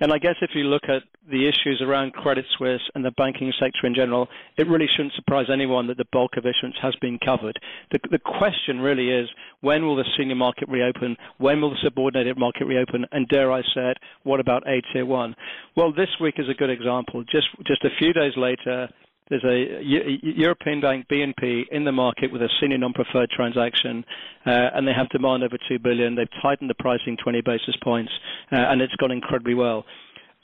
And 0.00 0.12
I 0.12 0.18
guess 0.18 0.34
if 0.42 0.50
you 0.54 0.64
look 0.64 0.84
at 0.88 1.02
the 1.30 1.48
issues 1.48 1.82
around 1.82 2.12
Credit 2.12 2.44
Suisse 2.56 2.82
and 2.94 3.04
the 3.04 3.12
banking 3.12 3.52
sector 3.58 3.86
in 3.86 3.94
general, 3.94 4.28
it 4.58 4.68
really 4.68 4.86
shouldn't 4.86 5.14
surprise 5.14 5.46
anyone 5.50 5.86
that 5.86 5.96
the 5.96 6.04
bulk 6.12 6.32
of 6.36 6.44
issuance 6.44 6.76
has 6.82 6.94
been 7.00 7.18
covered. 7.24 7.58
The, 7.92 7.98
the 8.10 8.18
question 8.18 8.80
really 8.80 9.08
is, 9.08 9.28
when 9.62 9.86
will 9.86 9.96
the 9.96 10.04
senior 10.18 10.34
market 10.34 10.68
reopen? 10.68 11.16
When 11.38 11.62
will 11.62 11.70
the 11.70 11.80
subordinated 11.82 12.38
market 12.38 12.66
reopen? 12.66 13.06
And 13.10 13.26
dare 13.28 13.50
I 13.50 13.62
say 13.62 13.90
it, 13.90 13.98
what 14.22 14.38
about 14.38 14.64
AT1? 14.66 15.34
Well, 15.76 15.92
this 15.92 16.10
week 16.20 16.34
is 16.38 16.48
a 16.50 16.54
good 16.54 16.70
example. 16.70 17.24
Just, 17.24 17.48
just 17.66 17.82
a 17.84 17.96
few 17.98 18.12
days 18.12 18.32
later, 18.36 18.88
there's 19.28 19.44
a 19.44 19.82
European 19.82 20.80
bank, 20.80 21.06
BNP, 21.08 21.64
in 21.70 21.84
the 21.84 21.92
market 21.92 22.32
with 22.32 22.42
a 22.42 22.48
senior 22.60 22.78
non-preferred 22.78 23.30
transaction, 23.30 24.04
uh, 24.46 24.70
and 24.74 24.86
they 24.86 24.92
have 24.92 25.08
demand 25.08 25.42
over 25.42 25.58
2 25.68 25.78
billion. 25.80 26.14
They've 26.14 26.28
tightened 26.40 26.70
the 26.70 26.74
pricing 26.74 27.16
20 27.22 27.40
basis 27.40 27.74
points, 27.82 28.12
uh, 28.52 28.56
and 28.56 28.80
it's 28.80 28.94
gone 28.96 29.10
incredibly 29.10 29.54
well. 29.54 29.84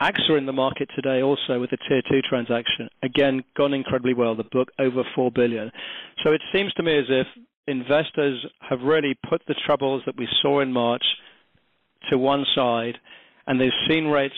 AXA 0.00 0.36
in 0.36 0.46
the 0.46 0.52
market 0.52 0.88
today 0.96 1.22
also 1.22 1.60
with 1.60 1.70
a 1.72 1.76
Tier 1.88 2.02
2 2.10 2.22
transaction. 2.28 2.88
Again, 3.04 3.44
gone 3.56 3.72
incredibly 3.72 4.14
well. 4.14 4.34
The 4.34 4.44
book 4.50 4.68
over 4.80 5.04
4 5.14 5.30
billion. 5.30 5.70
So 6.24 6.32
it 6.32 6.40
seems 6.52 6.72
to 6.74 6.82
me 6.82 6.98
as 6.98 7.04
if 7.08 7.26
investors 7.68 8.44
have 8.68 8.80
really 8.80 9.16
put 9.28 9.42
the 9.46 9.54
troubles 9.64 10.02
that 10.06 10.16
we 10.16 10.26
saw 10.40 10.60
in 10.60 10.72
March 10.72 11.04
to 12.10 12.18
one 12.18 12.44
side, 12.52 12.98
and 13.46 13.60
they've 13.60 13.70
seen 13.88 14.06
rates 14.06 14.34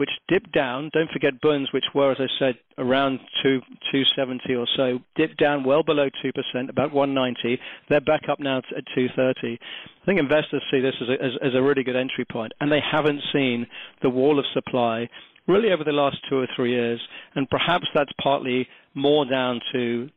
which 0.00 0.08
dipped 0.28 0.50
down. 0.50 0.88
Don't 0.94 1.10
forget 1.10 1.42
Bunds, 1.42 1.74
which 1.74 1.84
were, 1.94 2.10
as 2.10 2.16
I 2.18 2.26
said, 2.38 2.54
around 2.78 3.20
2, 3.42 3.60
270 3.92 4.54
or 4.54 4.66
so, 4.74 4.98
dipped 5.14 5.36
down 5.36 5.62
well 5.62 5.82
below 5.82 6.08
2%, 6.24 6.70
about 6.70 6.90
190. 6.90 7.60
They're 7.90 8.00
back 8.00 8.22
up 8.30 8.40
now 8.40 8.62
at 8.74 8.84
230. 8.94 9.58
I 9.60 10.06
think 10.06 10.18
investors 10.18 10.62
see 10.70 10.80
this 10.80 10.94
as 11.02 11.08
a, 11.10 11.22
as, 11.22 11.32
as 11.42 11.54
a 11.54 11.60
really 11.60 11.84
good 11.84 11.96
entry 11.96 12.24
point, 12.24 12.50
and 12.62 12.72
they 12.72 12.80
haven't 12.80 13.20
seen 13.30 13.66
the 14.00 14.08
wall 14.08 14.38
of 14.38 14.46
supply 14.54 15.06
really 15.46 15.70
over 15.70 15.84
the 15.84 15.92
last 15.92 16.16
two 16.30 16.38
or 16.38 16.48
three 16.56 16.70
years, 16.70 17.00
and 17.34 17.50
perhaps 17.50 17.84
that's 17.94 18.12
partly 18.22 18.66
more 18.94 19.26
down 19.26 19.60
to 19.74 20.08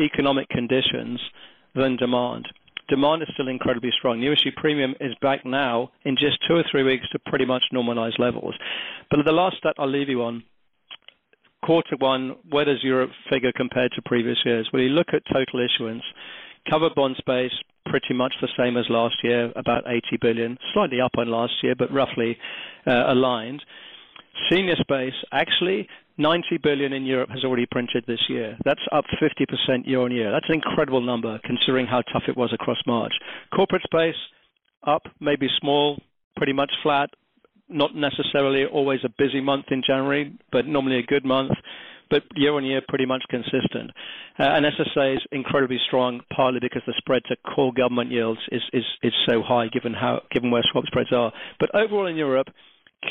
economic 0.00 0.48
conditions 0.48 1.20
than 1.76 1.96
demand 1.96 2.48
demand 2.88 3.22
is 3.22 3.28
still 3.34 3.48
incredibly 3.48 3.90
strong. 3.96 4.20
New 4.20 4.32
issue 4.32 4.50
premium 4.56 4.94
is 5.00 5.12
back 5.20 5.44
now 5.44 5.90
in 6.04 6.16
just 6.16 6.38
two 6.46 6.54
or 6.54 6.64
three 6.70 6.82
weeks 6.82 7.08
to 7.10 7.18
pretty 7.26 7.44
much 7.44 7.64
normalized 7.72 8.18
levels. 8.18 8.54
But 9.10 9.24
the 9.24 9.32
last 9.32 9.56
stat 9.58 9.74
I'll 9.78 9.90
leave 9.90 10.08
you 10.08 10.22
on, 10.22 10.44
quarter 11.64 11.96
one, 11.98 12.36
where 12.50 12.64
does 12.64 12.82
Europe 12.82 13.10
figure 13.30 13.52
compared 13.56 13.92
to 13.92 14.02
previous 14.02 14.38
years? 14.44 14.68
Well, 14.72 14.82
you 14.82 14.90
look 14.90 15.08
at 15.12 15.22
total 15.32 15.60
issuance, 15.60 16.02
covered 16.70 16.94
bond 16.94 17.16
space, 17.18 17.52
pretty 17.86 18.14
much 18.14 18.34
the 18.40 18.48
same 18.56 18.76
as 18.76 18.84
last 18.88 19.16
year, 19.22 19.52
about 19.56 19.84
80 19.86 20.18
billion, 20.20 20.58
slightly 20.72 21.00
up 21.00 21.12
on 21.16 21.28
last 21.28 21.54
year, 21.62 21.74
but 21.76 21.92
roughly 21.92 22.36
uh, 22.86 23.12
aligned. 23.12 23.62
Senior 24.50 24.76
space, 24.76 25.14
actually, 25.32 25.88
90 26.18 26.58
billion 26.62 26.92
in 26.92 27.04
Europe 27.04 27.30
has 27.30 27.44
already 27.44 27.66
printed 27.66 28.04
this 28.06 28.20
year. 28.28 28.56
That's 28.64 28.80
up 28.92 29.04
50% 29.20 29.86
year 29.86 30.00
on 30.00 30.12
year. 30.12 30.30
That's 30.32 30.48
an 30.48 30.54
incredible 30.54 31.02
number 31.02 31.38
considering 31.44 31.86
how 31.86 32.02
tough 32.12 32.24
it 32.28 32.36
was 32.36 32.52
across 32.52 32.78
March. 32.86 33.12
Corporate 33.54 33.82
space, 33.82 34.16
up, 34.86 35.02
maybe 35.20 35.48
small, 35.60 36.00
pretty 36.36 36.52
much 36.52 36.72
flat. 36.82 37.10
Not 37.68 37.94
necessarily 37.94 38.64
always 38.64 39.00
a 39.04 39.08
busy 39.18 39.40
month 39.40 39.66
in 39.70 39.82
January, 39.86 40.38
but 40.52 40.66
normally 40.66 40.98
a 40.98 41.02
good 41.02 41.24
month. 41.24 41.52
But 42.08 42.22
year 42.36 42.52
on 42.54 42.64
year, 42.64 42.80
pretty 42.88 43.04
much 43.04 43.24
consistent. 43.28 43.90
Uh, 44.38 44.44
and 44.44 44.64
SSA 44.64 45.16
is 45.16 45.22
incredibly 45.32 45.78
strong, 45.88 46.20
partly 46.34 46.60
because 46.60 46.82
the 46.86 46.94
spread 46.98 47.22
to 47.28 47.36
core 47.54 47.72
government 47.72 48.12
yields 48.12 48.38
is, 48.52 48.62
is, 48.72 48.84
is 49.02 49.12
so 49.28 49.42
high 49.42 49.66
given 49.68 49.92
how 49.92 50.22
given 50.30 50.52
where 50.52 50.62
swap 50.70 50.84
spreads 50.86 51.12
are. 51.12 51.32
But 51.58 51.74
overall 51.74 52.06
in 52.06 52.14
Europe, 52.14 52.46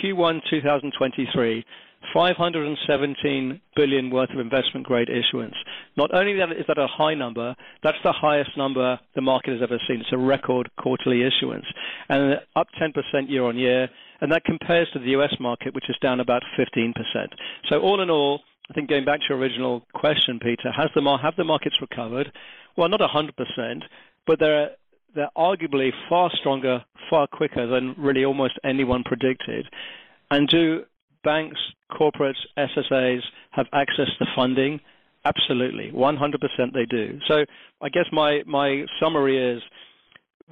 Q1 0.02 0.42
2023, 0.50 1.66
517 2.16 3.60
billion 3.76 4.10
worth 4.10 4.30
of 4.30 4.40
investment 4.40 4.86
grade 4.86 5.10
issuance. 5.10 5.56
Not 5.98 6.14
only 6.14 6.32
is 6.32 6.66
that 6.70 6.78
a 6.78 6.88
high 6.88 7.14
number, 7.14 7.54
that's 7.84 7.98
the 8.06 8.14
highest 8.14 8.52
number 8.56 8.98
the 9.16 9.22
market 9.22 9.52
has 9.52 9.62
ever 9.62 9.78
seen. 9.86 10.00
It's 10.00 10.14
a 10.14 10.18
record 10.18 10.72
quarterly 10.80 11.24
issuance, 11.24 11.66
and 12.08 12.40
up 12.56 12.68
10% 12.82 12.94
year 13.30 13.44
on 13.44 13.58
year, 13.58 13.90
and 14.22 14.32
that 14.32 14.46
compares 14.46 14.88
to 14.94 15.00
the 15.00 15.10
U.S. 15.10 15.36
market, 15.42 15.76
which 15.76 15.90
is 15.90 15.98
down 16.02 16.22
about 16.22 16.42
15%. 16.58 16.94
So 17.70 17.82
all 17.82 18.02
in 18.02 18.10
all, 18.10 18.40
I 18.70 18.74
think 18.74 18.90
going 18.90 19.04
back 19.04 19.20
to 19.20 19.26
your 19.30 19.38
original 19.38 19.84
question, 19.94 20.40
Peter, 20.40 20.72
has 20.72 20.88
the 20.96 21.18
have 21.22 21.36
the 21.36 21.44
markets 21.44 21.76
recovered? 21.82 22.32
Well, 22.78 22.88
not 22.88 23.02
100%, 23.02 23.82
but 24.26 24.40
they're 24.40 24.70
they're 25.14 25.30
arguably 25.38 25.92
far 26.10 26.30
stronger, 26.34 26.84
far 27.10 27.28
quicker 27.28 27.68
than 27.68 27.94
really 27.98 28.24
almost 28.24 28.60
anyone 28.64 29.04
predicted. 29.04 29.66
And 30.32 30.48
do 30.48 30.84
banks, 31.26 31.60
corporates, 31.92 32.40
SSAs 32.58 33.22
have 33.52 33.66
access 33.74 34.08
to 34.20 34.26
funding? 34.36 34.80
Absolutely, 35.26 35.92
100% 35.92 36.74
they 36.74 36.86
do. 36.86 37.20
So 37.28 37.44
I 37.82 37.90
guess 37.90 38.06
my, 38.12 38.44
my 38.46 38.86
summary 39.00 39.58
is 39.58 39.62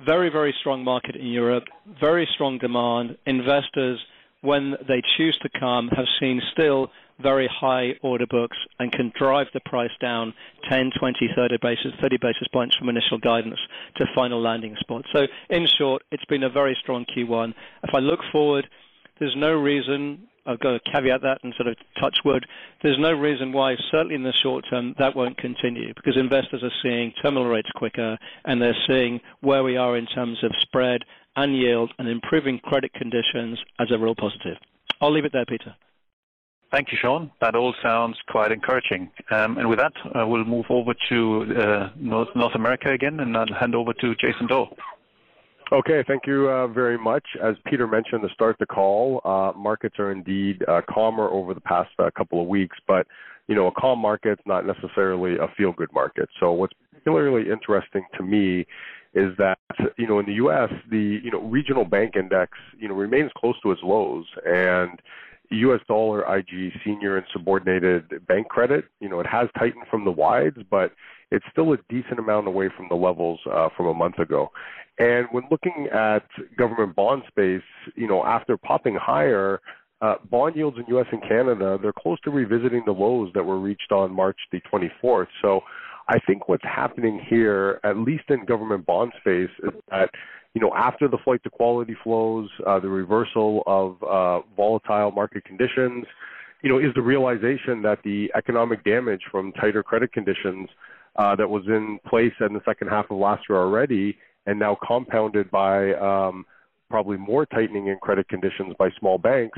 very, 0.06 0.30
very 0.30 0.54
strong 0.60 0.84
market 0.84 1.16
in 1.16 1.28
Europe, 1.28 1.66
very 2.00 2.28
strong 2.34 2.58
demand. 2.58 3.18
Investors, 3.26 4.00
when 4.42 4.76
they 4.88 5.02
choose 5.16 5.38
to 5.44 5.50
come, 5.60 5.90
have 5.90 6.08
seen 6.20 6.42
still 6.52 6.90
very 7.22 7.48
high 7.48 7.92
order 8.02 8.26
books 8.26 8.58
and 8.80 8.92
can 8.92 9.12
drive 9.18 9.48
the 9.54 9.60
price 9.62 9.92
down 10.02 10.34
10, 10.70 10.92
20, 11.00 11.30
30 11.36 11.58
basis, 11.62 11.92
30 12.02 12.18
basis 12.18 12.48
points 12.52 12.76
from 12.76 12.90
initial 12.90 13.20
guidance 13.20 13.60
to 13.96 14.06
final 14.16 14.42
landing 14.42 14.76
spot. 14.80 15.06
So 15.14 15.28
in 15.50 15.68
short, 15.78 16.02
it's 16.12 16.26
been 16.26 16.44
a 16.44 16.50
very 16.50 16.76
strong 16.82 17.06
Q1. 17.16 17.54
If 17.84 17.94
I 17.94 18.00
look 18.00 18.20
forward, 18.32 18.68
there's 19.20 19.36
no 19.38 19.54
reason 19.54 20.28
I've 20.46 20.60
got 20.60 20.72
to 20.72 20.92
caveat 20.92 21.22
that 21.22 21.40
and 21.44 21.54
sort 21.56 21.68
of 21.68 21.78
touch 22.00 22.18
wood. 22.26 22.46
There's 22.82 23.00
no 23.00 23.14
reason 23.14 23.54
why, 23.54 23.76
certainly 23.92 24.16
in 24.16 24.24
the 24.24 24.34
short 24.44 24.66
term, 24.70 24.94
that 25.00 25.16
won't 25.16 25.38
continue 25.38 25.94
because 25.94 26.18
investors 26.18 26.64
are 26.64 26.72
seeing 26.82 27.14
terminal 27.22 27.48
rates 27.48 27.70
quicker 27.76 28.18
and 28.46 28.62
they're 28.62 28.76
seeing 28.88 29.22
where 29.42 29.64
we 29.64 29.78
are 29.78 29.98
in 29.98 30.06
terms 30.06 30.44
of 30.44 30.52
spread 30.60 31.02
and 31.36 31.56
yield 31.56 31.94
and 31.98 32.08
improving 32.08 32.60
credit 32.60 32.94
conditions 32.94 33.60
as 33.80 33.92
a 33.92 33.98
real 33.98 34.16
positive. 34.16 34.58
I'll 35.02 35.14
leave 35.14 35.26
it 35.26 35.34
there, 35.34 35.46
Peter. 35.46 35.76
Thank 36.72 36.92
you, 36.92 36.98
Sean. 37.00 37.32
That 37.40 37.56
all 37.56 37.74
sounds 37.84 38.18
quite 38.28 38.52
encouraging. 38.52 39.12
Um, 39.30 39.60
and 39.60 39.70
with 39.70 39.78
that, 39.78 39.94
uh, 40.16 40.26
we'll 40.26 40.44
move 40.44 40.66
over 40.70 40.94
to 41.10 41.46
uh, 41.56 41.90
North, 41.96 42.30
North 42.36 42.56
America 42.56 42.92
again, 42.92 43.20
and 43.20 43.38
I'll 43.38 43.46
hand 43.54 43.76
over 43.76 43.94
to 43.94 44.16
Jason 44.16 44.48
Daw. 44.48 44.68
Okay, 45.74 46.04
thank 46.08 46.28
you 46.28 46.48
uh, 46.50 46.68
very 46.68 47.00
much. 47.00 47.24
As 47.44 47.56
Peter 47.66 47.88
mentioned 47.88 48.22
to 48.22 48.32
start 48.32 48.58
the 48.60 48.66
call, 48.68 49.22
uh, 49.26 49.58
markets 49.58 49.96
are 49.98 50.12
indeed 50.12 50.64
uh, 50.68 50.82
calmer 50.88 51.28
over 51.30 51.56
the 51.56 51.62
past 51.62 51.90
uh, 51.98 52.12
couple 52.16 52.40
of 52.40 52.48
weeks, 52.48 52.78
but 52.88 53.08
you 53.48 53.56
know, 53.56 53.66
a 53.66 53.72
calm 53.72 53.98
market's 53.98 54.44
not 54.46 54.68
necessarily 54.68 55.38
a 55.38 55.48
feel-good 55.58 55.92
market. 55.92 56.30
So 56.40 56.52
what's 56.52 56.74
particularly 56.92 57.50
interesting 57.50 58.06
to 58.18 58.24
me 58.24 58.68
is 59.16 59.36
that 59.40 59.58
you 59.98 60.08
know 60.08 60.20
in 60.20 60.28
the 60.28 60.34
U.S. 60.34 60.70
the 60.92 61.20
you 61.24 61.32
know 61.32 61.42
regional 61.42 61.86
bank 61.86 62.16
index 62.16 62.52
you 62.78 62.88
know 62.88 62.94
remains 62.94 63.32
close 63.36 63.60
to 63.64 63.72
its 63.72 63.82
lows, 63.84 64.26
and 64.46 65.02
U.S. 65.50 65.80
dollar 65.88 66.22
IG 66.38 66.72
senior 66.86 67.18
and 67.18 67.26
subordinated 67.34 68.28
bank 68.28 68.48
credit 68.48 68.86
you 69.00 69.10
know 69.10 69.20
it 69.20 69.28
has 69.28 69.50
tightened 69.58 69.88
from 69.90 70.06
the 70.06 70.12
wides, 70.12 70.58
but 70.70 70.92
it's 71.34 71.46
still 71.52 71.74
a 71.74 71.78
decent 71.90 72.20
amount 72.20 72.48
away 72.48 72.70
from 72.78 72.88
the 72.90 72.96
levels 72.96 73.40
uh, 73.52 73.68
from 73.76 73.88
a 73.88 73.94
month 73.94 74.20
ago. 74.20 74.52
And 75.00 75.26
when 75.32 75.44
looking 75.50 75.88
at 75.92 76.24
government 76.58 76.96
bond 76.96 77.24
space, 77.28 77.64
you 77.96 78.08
know, 78.08 78.24
after 78.24 78.56
popping 78.56 78.96
higher, 78.96 79.60
uh, 80.02 80.16
bond 80.30 80.56
yields 80.56 80.78
in 80.78 80.86
U.S. 80.90 81.08
and 81.12 81.24
Canada, 81.24 81.80
they're 81.82 81.92
close 81.92 82.20
to 82.22 82.30
revisiting 82.30 82.84
the 82.86 82.92
lows 82.92 83.32
that 83.34 83.44
were 83.44 83.60
reached 83.60 83.92
on 83.92 84.16
March 84.16 84.38
the 84.52 84.62
24th. 84.72 85.28
So 85.42 85.62
I 86.08 86.20
think 86.20 86.48
what's 86.48 86.64
happening 86.64 87.20
here, 87.28 87.80
at 87.84 87.98
least 87.98 88.26
in 88.30 88.46
government 88.46 88.86
bond 88.86 89.14
space, 89.20 89.50
is 89.64 89.72
that 89.90 90.12
you 90.54 90.62
know 90.62 90.72
after 90.76 91.08
the 91.08 91.18
flight 91.24 91.42
to 91.46 91.50
quality 91.50 91.96
flows, 92.04 92.48
uh, 92.68 92.80
the 92.80 92.90
reversal 92.90 93.64
of 93.66 94.04
uh, 94.04 94.46
volatile 94.56 95.10
market 95.12 95.46
conditions, 95.46 96.06
you 96.62 96.70
know, 96.70 96.78
is 96.78 96.94
the 96.94 97.02
realization 97.02 97.82
that 97.82 97.98
the 98.04 98.32
economic 98.36 98.84
damage 98.84 99.22
from 99.32 99.52
tighter 99.54 99.82
credit 99.82 100.14
conditions 100.14 100.70
uh, 101.16 101.36
that 101.36 101.50
was 101.50 101.64
in 101.68 102.00
place 102.08 102.34
in 102.40 102.54
the 102.54 102.62
second 102.66 102.88
half 102.90 103.06
of 103.10 103.18
last 103.18 103.44
year 103.50 103.60
already, 103.60 104.18
and 104.46 104.60
now 104.60 104.78
compounded 104.86 105.50
by 105.52 105.94
um, 105.96 106.46
probably 106.90 107.18
more 107.18 107.46
tightening 107.46 107.88
in 107.88 107.98
credit 108.02 108.28
conditions 108.30 108.74
by 108.78 108.90
small 109.00 109.18
banks, 109.18 109.58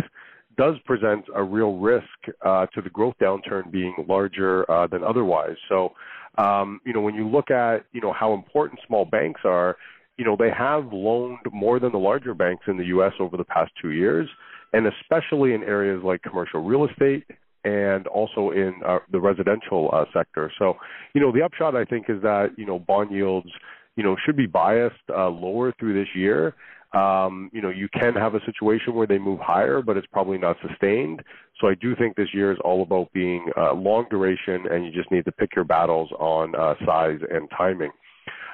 does 0.57 0.75
present 0.85 1.25
a 1.35 1.43
real 1.43 1.77
risk 1.77 2.05
uh, 2.45 2.65
to 2.67 2.81
the 2.81 2.89
growth 2.89 3.15
downturn 3.21 3.69
being 3.71 3.93
larger 4.07 4.69
uh, 4.71 4.87
than 4.87 5.03
otherwise. 5.03 5.55
So, 5.67 5.93
um, 6.37 6.79
you 6.85 6.93
know, 6.93 7.01
when 7.01 7.15
you 7.15 7.27
look 7.27 7.51
at, 7.51 7.85
you 7.91 8.01
know, 8.01 8.13
how 8.13 8.33
important 8.33 8.79
small 8.87 9.05
banks 9.05 9.41
are, 9.43 9.77
you 10.17 10.23
know, 10.23 10.37
they 10.37 10.49
have 10.49 10.93
loaned 10.93 11.39
more 11.51 11.79
than 11.79 11.91
the 11.91 11.97
larger 11.97 12.33
banks 12.33 12.63
in 12.67 12.77
the 12.77 12.85
U.S. 12.85 13.11
over 13.19 13.35
the 13.35 13.43
past 13.43 13.71
two 13.81 13.91
years, 13.91 14.29
and 14.71 14.87
especially 14.87 15.53
in 15.53 15.63
areas 15.63 16.01
like 16.03 16.21
commercial 16.21 16.63
real 16.63 16.85
estate 16.85 17.25
and 17.65 18.05
also 18.07 18.51
in 18.51 18.75
uh, 18.87 18.99
the 19.11 19.19
residential 19.19 19.89
uh, 19.91 20.05
sector. 20.13 20.51
So, 20.57 20.77
you 21.13 21.19
know, 21.19 21.31
the 21.31 21.41
upshot 21.41 21.75
I 21.75 21.83
think 21.83 22.09
is 22.09 22.21
that 22.21 22.51
you 22.57 22.65
know 22.65 22.79
bond 22.79 23.11
yields, 23.11 23.49
you 23.95 24.03
know, 24.03 24.15
should 24.25 24.37
be 24.37 24.45
biased 24.45 24.95
uh, 25.09 25.29
lower 25.29 25.73
through 25.77 25.93
this 25.99 26.09
year. 26.15 26.55
Um, 26.93 27.49
you 27.51 27.61
know, 27.61 27.69
you 27.69 27.89
can 27.89 28.13
have 28.13 28.35
a 28.35 28.39
situation 28.45 28.93
where 28.93 29.07
they 29.07 29.17
move 29.17 29.39
higher, 29.41 29.81
but 29.81 29.97
it's 29.97 30.07
probably 30.13 30.37
not 30.37 30.55
sustained. 30.65 31.21
So 31.59 31.67
I 31.67 31.75
do 31.75 31.93
think 31.95 32.15
this 32.15 32.33
year 32.33 32.53
is 32.53 32.57
all 32.63 32.83
about 32.83 33.11
being 33.11 33.47
uh, 33.57 33.73
long 33.73 34.05
duration, 34.09 34.65
and 34.71 34.85
you 34.85 34.91
just 34.91 35.11
need 35.11 35.25
to 35.25 35.31
pick 35.31 35.55
your 35.55 35.65
battles 35.65 36.09
on 36.19 36.55
uh, 36.55 36.75
size 36.85 37.19
and 37.29 37.49
timing. 37.57 37.91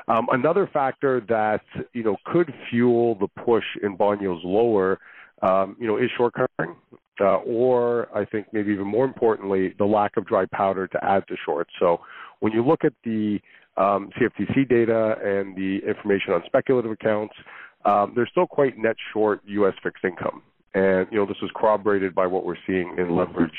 Um, 0.08 0.28
another 0.32 0.68
factor 0.72 1.22
that 1.30 1.62
you 1.94 2.04
know 2.04 2.18
could 2.26 2.52
fuel 2.70 3.16
the 3.16 3.28
push 3.44 3.66
in 3.84 3.96
bond 3.96 4.22
yields 4.22 4.42
lower, 4.44 5.00
um, 5.44 5.76
you 5.80 5.86
know, 5.86 5.98
is 5.98 6.10
short 6.18 6.34
covering, 6.34 6.76
uh, 7.22 7.38
or 7.46 8.08
I 8.16 8.26
think 8.26 8.48
maybe 8.52 8.72
even 8.72 8.88
more 8.88 9.06
importantly, 9.06 9.74
the 9.78 9.86
lack 9.86 10.18
of 10.18 10.26
dry 10.26 10.46
powder 10.52 10.88
to 10.88 11.04
add 11.04 11.28
to 11.28 11.36
shorts. 11.46 11.72
So 11.80 12.02
when 12.40 12.52
you 12.52 12.66
look 12.66 12.84
at 12.84 12.94
the 13.04 13.40
um, 13.78 14.10
CFTC 14.20 14.68
data 14.68 15.16
and 15.24 15.56
the 15.56 15.80
information 15.88 16.34
on 16.34 16.42
speculative 16.46 16.92
accounts, 16.92 17.34
um, 17.86 18.14
they're 18.16 18.28
still 18.32 18.48
quite 18.48 18.78
net 18.78 18.96
short 19.14 19.42
U.S. 19.46 19.74
fixed 19.84 20.04
income. 20.04 20.44
And, 20.74 21.08
you 21.12 21.18
know, 21.18 21.26
this 21.26 21.38
is 21.42 21.50
corroborated 21.56 22.16
by 22.16 22.28
what 22.28 22.46
we're 22.46 22.56
seeing 22.66 22.96
in 22.98 23.08
leveraged 23.08 23.50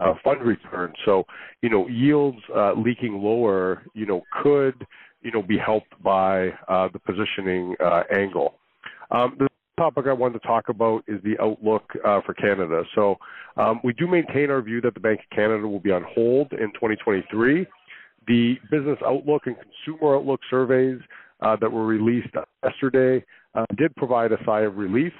uh, 0.00 0.14
fund 0.22 0.42
returns. 0.42 0.94
So, 1.04 1.24
you 1.62 1.68
know, 1.68 1.86
yields 1.88 2.38
uh, 2.54 2.72
leaking 2.74 3.20
lower, 3.22 3.82
you 3.94 4.06
know, 4.06 4.22
could, 4.42 4.86
you 5.22 5.30
know, 5.30 5.42
be 5.42 5.58
helped 5.58 6.02
by 6.02 6.48
uh, 6.68 6.88
the 6.92 6.98
positioning 6.98 7.74
uh, 7.84 8.02
angle. 8.16 8.54
Um, 9.10 9.36
the 9.38 9.48
topic 9.76 10.06
I 10.08 10.12
wanted 10.12 10.40
to 10.40 10.46
talk 10.46 10.68
about 10.68 11.04
is 11.06 11.22
the 11.22 11.36
outlook 11.42 11.84
uh, 12.04 12.20
for 12.24 12.34
Canada. 12.34 12.82
So 12.94 13.16
um, 13.56 13.80
we 13.82 13.92
do 13.92 14.06
maintain 14.06 14.50
our 14.50 14.62
view 14.62 14.80
that 14.82 14.94
the 14.94 15.00
Bank 15.00 15.20
of 15.20 15.36
Canada 15.36 15.66
will 15.66 15.80
be 15.80 15.90
on 15.90 16.04
hold 16.14 16.52
in 16.52 16.72
2023. 16.74 17.66
The 18.26 18.54
business 18.70 18.98
outlook 19.04 19.42
and 19.46 19.56
consumer 19.56 20.16
outlook 20.16 20.40
surveys 20.48 21.00
uh, 21.40 21.56
that 21.60 21.70
were 21.70 21.86
released 21.86 22.34
yesterday 22.62 23.24
uh, 23.54 23.66
did 23.76 23.94
provide 23.96 24.32
a 24.32 24.38
sigh 24.46 24.62
of 24.62 24.76
relief 24.76 25.12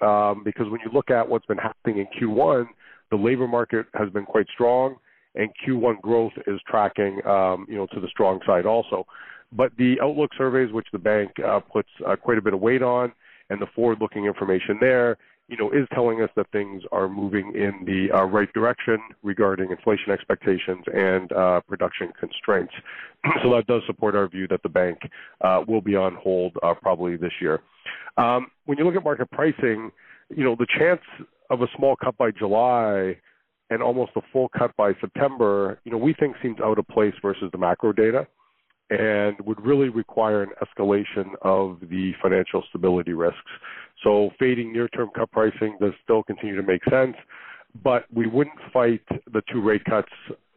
um, 0.00 0.42
because 0.44 0.66
when 0.70 0.80
you 0.84 0.90
look 0.92 1.10
at 1.10 1.28
what's 1.28 1.46
been 1.46 1.58
happening 1.58 1.98
in 1.98 2.06
Q1, 2.18 2.66
the 3.10 3.16
labor 3.16 3.46
market 3.46 3.86
has 3.94 4.10
been 4.10 4.24
quite 4.24 4.46
strong, 4.52 4.96
and 5.34 5.50
Q1 5.66 6.00
growth 6.00 6.32
is 6.46 6.60
tracking, 6.68 7.20
um, 7.26 7.66
you 7.68 7.76
know, 7.76 7.86
to 7.92 8.00
the 8.00 8.08
strong 8.08 8.40
side 8.46 8.66
also. 8.66 9.06
But 9.52 9.72
the 9.78 9.96
outlook 10.02 10.30
surveys, 10.36 10.72
which 10.72 10.88
the 10.92 10.98
bank 10.98 11.30
uh, 11.46 11.60
puts 11.60 11.88
uh, 12.06 12.16
quite 12.16 12.38
a 12.38 12.42
bit 12.42 12.52
of 12.52 12.60
weight 12.60 12.82
on, 12.82 13.12
and 13.50 13.60
the 13.60 13.66
forward-looking 13.74 14.24
information 14.24 14.78
there, 14.80 15.16
you 15.48 15.56
know, 15.56 15.70
is 15.70 15.86
telling 15.94 16.22
us 16.22 16.30
that 16.36 16.50
things 16.50 16.82
are 16.90 17.08
moving 17.08 17.52
in 17.54 17.84
the 17.84 18.16
uh, 18.16 18.24
right 18.24 18.52
direction 18.52 18.98
regarding 19.22 19.70
inflation 19.70 20.10
expectations 20.10 20.84
and 20.92 21.32
uh, 21.32 21.60
production 21.68 22.12
constraints. 22.18 22.72
so 23.42 23.54
that 23.54 23.66
does 23.68 23.82
support 23.86 24.16
our 24.16 24.28
view 24.28 24.48
that 24.48 24.62
the 24.62 24.68
bank 24.68 24.98
uh, 25.42 25.62
will 25.68 25.80
be 25.80 25.94
on 25.94 26.16
hold 26.16 26.56
uh, 26.62 26.74
probably 26.74 27.16
this 27.16 27.32
year. 27.40 27.60
Um, 28.16 28.48
when 28.64 28.78
you 28.78 28.84
look 28.84 28.96
at 28.96 29.04
market 29.04 29.30
pricing, 29.30 29.92
you 30.34 30.42
know, 30.42 30.56
the 30.58 30.66
chance 30.78 31.02
of 31.50 31.62
a 31.62 31.66
small 31.76 31.94
cut 31.94 32.16
by 32.16 32.32
July 32.32 33.16
and 33.70 33.82
almost 33.82 34.12
a 34.16 34.20
full 34.32 34.48
cut 34.56 34.74
by 34.76 34.92
September, 35.00 35.78
you 35.84 35.92
know, 35.92 35.98
we 35.98 36.12
think 36.14 36.34
seems 36.42 36.58
out 36.60 36.78
of 36.78 36.88
place 36.88 37.14
versus 37.22 37.48
the 37.52 37.58
macro 37.58 37.92
data 37.92 38.26
and 38.90 39.36
would 39.44 39.64
really 39.64 39.88
require 39.88 40.42
an 40.42 40.50
escalation 40.62 41.30
of 41.42 41.78
the 41.90 42.12
financial 42.22 42.62
stability 42.68 43.12
risks. 43.12 43.38
So 44.04 44.30
fading 44.38 44.72
near-term 44.72 45.10
cut 45.14 45.30
pricing 45.32 45.76
does 45.80 45.92
still 46.04 46.22
continue 46.22 46.56
to 46.56 46.62
make 46.62 46.82
sense, 46.90 47.16
but 47.82 48.04
we 48.12 48.26
wouldn't 48.26 48.58
fight 48.72 49.02
the 49.32 49.42
two 49.50 49.60
rate 49.60 49.84
cuts 49.84 50.12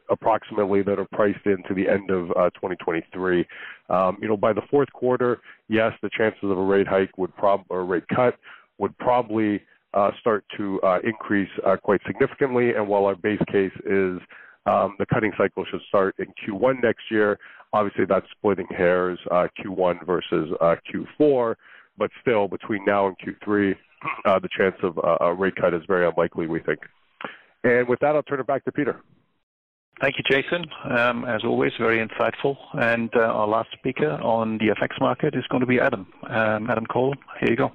approximately 0.10 0.82
that 0.84 1.00
are 1.00 1.08
priced 1.12 1.46
into 1.46 1.74
the 1.74 1.88
end 1.88 2.10
of 2.10 2.32
uh, 2.32 2.50
2023. 2.52 3.46
Um, 3.90 4.18
you 4.22 4.28
know, 4.28 4.38
by 4.38 4.54
the 4.54 4.62
fourth 4.70 4.92
quarter, 4.94 5.40
yes, 5.68 5.94
the 6.02 6.10
chances 6.16 6.44
of 6.44 6.58
a 6.58 6.64
rate 6.64 6.88
hike 6.88 7.18
would 7.18 7.36
prob 7.36 7.62
or 7.70 7.86
rate 7.86 8.08
cut 8.14 8.36
would 8.78 8.98
probably 8.98 9.62
uh, 9.94 10.12
start 10.20 10.44
to 10.58 10.80
uh, 10.82 11.00
increase 11.04 11.50
uh, 11.66 11.76
quite 11.78 12.02
significantly. 12.06 12.74
And 12.76 12.88
while 12.88 13.06
our 13.06 13.16
base 13.16 13.42
case 13.52 13.74
is 13.86 14.20
um, 14.66 14.96
the 15.00 15.06
cutting 15.12 15.32
cycle 15.38 15.66
should 15.70 15.82
start 15.88 16.16
in 16.20 16.28
Q1 16.44 16.84
next 16.84 17.04
year, 17.10 17.40
obviously 17.74 18.06
that's 18.06 18.26
splitting 18.38 18.68
hairs, 18.76 19.20
uh, 19.32 19.48
Q1 19.60 20.06
versus 20.06 20.50
uh, 20.62 20.76
Q4. 20.94 21.56
But 21.98 22.12
still, 22.22 22.48
between 22.48 22.86
now 22.86 23.08
and 23.08 23.16
Q3, 23.20 23.76
the 24.42 24.50
chance 24.58 24.76
of 24.84 24.98
a 25.20 25.34
rate 25.34 25.56
cut 25.58 25.74
is 25.74 25.82
very 25.88 26.08
unlikely, 26.08 26.48
we 26.48 26.62
think. 26.62 26.80
And 27.64 27.90
with 27.90 28.00
that, 28.00 28.16
I'll 28.16 28.24
turn 28.24 28.40
it 28.40 28.48
back 28.48 28.64
to 28.66 28.72
Peter. 28.72 29.02
Thank 30.02 30.16
you, 30.18 30.24
Jason. 30.30 30.66
Um, 30.98 31.26
as 31.26 31.42
always, 31.44 31.74
very 31.78 32.06
insightful. 32.06 32.56
And 32.74 33.10
uh, 33.16 33.20
our 33.20 33.48
last 33.48 33.70
speaker 33.74 34.12
on 34.12 34.58
the 34.58 34.68
FX 34.82 35.00
market 35.02 35.36
is 35.36 35.44
going 35.50 35.60
to 35.60 35.68
be 35.68 35.80
Adam. 35.80 36.08
Um, 36.30 36.70
Adam 36.70 36.86
Cole, 36.86 37.14
here 37.42 37.50
you 37.50 37.58
go. 37.58 37.72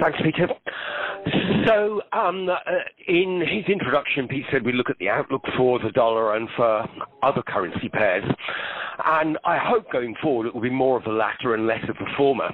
Thanks, 0.00 0.18
Peter. 0.22 0.48
So, 1.66 2.00
um, 2.12 2.48
uh, 2.48 2.56
in 3.06 3.40
his 3.40 3.70
introduction, 3.70 4.26
Pete 4.28 4.44
said 4.50 4.64
we 4.64 4.72
look 4.72 4.90
at 4.90 4.98
the 4.98 5.08
outlook 5.08 5.42
for 5.56 5.78
the 5.78 5.90
dollar 5.90 6.36
and 6.36 6.48
for 6.56 6.86
other 7.22 7.42
currency 7.42 7.88
pairs. 7.88 8.24
And 9.04 9.38
I 9.44 9.58
hope 9.58 9.90
going 9.92 10.14
forward 10.22 10.46
it 10.46 10.54
will 10.54 10.62
be 10.62 10.70
more 10.70 10.96
of 10.96 11.04
the 11.04 11.10
latter 11.10 11.54
and 11.54 11.66
less 11.66 11.82
of 11.88 11.96
the 11.96 12.06
former. 12.16 12.50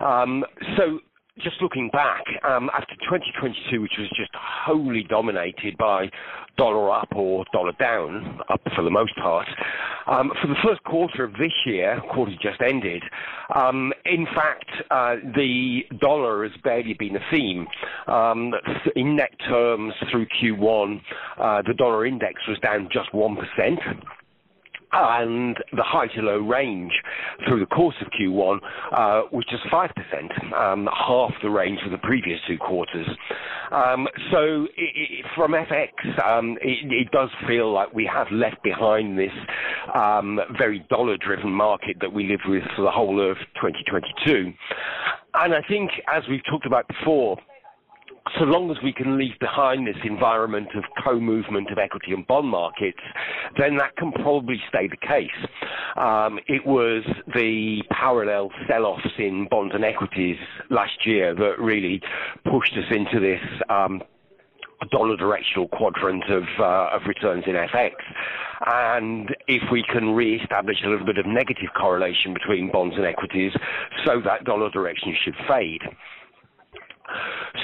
Um, 0.00 0.44
so, 0.76 1.00
just 1.40 1.62
looking 1.62 1.88
back, 1.90 2.24
um, 2.44 2.70
after 2.74 2.94
2022, 2.96 3.80
which 3.80 3.92
was 3.98 4.08
just 4.10 4.30
wholly 4.34 5.04
dominated 5.08 5.76
by 5.78 6.10
dollar 6.58 6.90
up 6.90 7.08
or 7.16 7.44
dollar 7.52 7.72
down, 7.80 8.38
up 8.50 8.60
for 8.76 8.82
the 8.82 8.90
most 8.90 9.16
part, 9.16 9.48
um, 10.06 10.30
for 10.42 10.48
the 10.48 10.56
first 10.62 10.82
quarter 10.84 11.24
of 11.24 11.32
this 11.34 11.52
year, 11.64 12.00
quarter 12.12 12.32
just 12.42 12.60
ended, 12.60 13.02
um, 13.54 13.92
in 14.04 14.26
fact, 14.26 14.70
uh, 14.90 15.16
the 15.34 15.80
dollar 16.00 16.46
has 16.46 16.52
barely 16.62 16.94
been 16.94 17.16
a 17.16 17.30
theme. 17.30 17.66
Um, 18.06 18.52
in 18.94 19.16
net 19.16 19.32
terms, 19.48 19.94
through 20.10 20.26
Q1, 20.26 21.00
uh, 21.38 21.62
the 21.66 21.74
dollar 21.74 22.04
index 22.04 22.46
was 22.46 22.58
down 22.58 22.88
just 22.92 23.10
1% 23.12 23.36
and 24.92 25.56
the 25.72 25.82
high 25.82 26.06
to 26.08 26.20
low 26.20 26.38
range 26.38 26.92
through 27.46 27.60
the 27.60 27.66
course 27.66 27.94
of 28.00 28.08
Q1 28.08 28.56
uh, 28.92 29.22
was 29.32 29.44
just 29.50 29.64
5%, 29.72 30.52
um, 30.54 30.88
half 30.92 31.32
the 31.42 31.50
range 31.50 31.80
for 31.82 31.90
the 31.90 31.98
previous 31.98 32.38
two 32.46 32.58
quarters. 32.58 33.06
Um, 33.70 34.06
so 34.30 34.66
it, 34.76 34.92
it, 34.94 35.24
from 35.34 35.52
FX, 35.52 35.90
um, 36.24 36.58
it, 36.60 36.92
it, 36.92 37.10
does 37.10 37.30
feel 37.46 37.72
like 37.72 37.92
we 37.92 38.08
have 38.12 38.26
left 38.30 38.62
behind 38.62 39.18
this 39.18 39.32
um, 39.94 40.38
very 40.58 40.84
dollar-driven 40.90 41.50
market 41.50 41.96
that 42.00 42.12
we 42.12 42.26
lived 42.26 42.44
with 42.46 42.62
for 42.76 42.82
the 42.82 42.90
whole 42.90 43.20
of 43.30 43.36
2022. 43.60 44.52
And 45.34 45.54
I 45.54 45.62
think, 45.68 45.90
as 46.12 46.22
we've 46.28 46.44
talked 46.50 46.66
about 46.66 46.86
before, 46.88 47.38
so 48.38 48.44
long 48.44 48.70
as 48.70 48.76
we 48.82 48.92
can 48.92 49.18
leave 49.18 49.38
behind 49.40 49.86
this 49.86 49.96
environment 50.04 50.68
of 50.76 50.84
co-movement 51.04 51.70
of 51.70 51.78
equity 51.78 52.12
and 52.12 52.26
bond 52.26 52.48
markets, 52.48 53.00
then 53.58 53.76
that 53.76 53.96
can 53.96 54.12
probably 54.12 54.60
stay 54.68 54.88
the 54.88 54.96
case. 54.96 55.30
Um, 55.96 56.38
it 56.46 56.64
was 56.66 57.02
the 57.34 57.82
parallel 57.90 58.50
sell-offs 58.68 59.10
in 59.18 59.48
bonds 59.50 59.74
and 59.74 59.84
equities 59.84 60.36
last 60.70 61.04
year 61.04 61.34
that 61.34 61.58
really 61.58 62.00
pushed 62.44 62.72
us 62.74 62.90
into 62.90 63.18
this 63.18 63.40
um, 63.68 64.02
dollar 64.90 65.16
directional 65.16 65.68
quadrant 65.68 66.24
of, 66.30 66.44
uh, 66.58 66.96
of 66.96 67.02
returns 67.06 67.44
in 67.46 67.54
FX. 67.54 67.92
And 68.66 69.34
if 69.48 69.62
we 69.70 69.84
can 69.92 70.10
re-establish 70.10 70.78
a 70.84 70.88
little 70.88 71.06
bit 71.06 71.18
of 71.18 71.26
negative 71.26 71.70
correlation 71.76 72.32
between 72.32 72.70
bonds 72.70 72.94
and 72.96 73.04
equities, 73.04 73.52
so 74.04 74.20
that 74.24 74.44
dollar 74.44 74.70
direction 74.70 75.14
should 75.24 75.34
fade. 75.48 75.82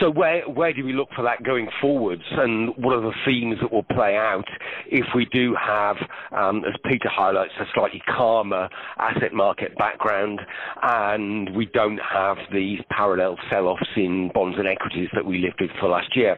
So 0.00 0.10
where 0.10 0.42
where 0.48 0.72
do 0.72 0.84
we 0.84 0.92
look 0.92 1.08
for 1.16 1.22
that 1.22 1.42
going 1.42 1.68
forwards, 1.80 2.22
and 2.32 2.70
what 2.76 2.94
are 2.94 3.00
the 3.00 3.14
themes 3.24 3.56
that 3.62 3.72
will 3.72 3.84
play 3.84 4.16
out 4.16 4.46
if 4.86 5.06
we 5.14 5.24
do 5.26 5.54
have, 5.54 5.96
um, 6.32 6.62
as 6.64 6.74
Peter 6.84 7.08
highlights, 7.08 7.52
a 7.58 7.64
slightly 7.74 8.02
calmer 8.06 8.68
asset 8.98 9.32
market 9.32 9.76
background, 9.78 10.40
and 10.82 11.54
we 11.56 11.66
don't 11.66 11.98
have 11.98 12.36
these 12.52 12.80
parallel 12.90 13.36
sell-offs 13.50 13.88
in 13.96 14.30
bonds 14.34 14.58
and 14.58 14.68
equities 14.68 15.08
that 15.14 15.24
we 15.24 15.38
lived 15.38 15.60
with 15.60 15.70
for 15.80 15.88
last 15.88 16.14
year. 16.16 16.36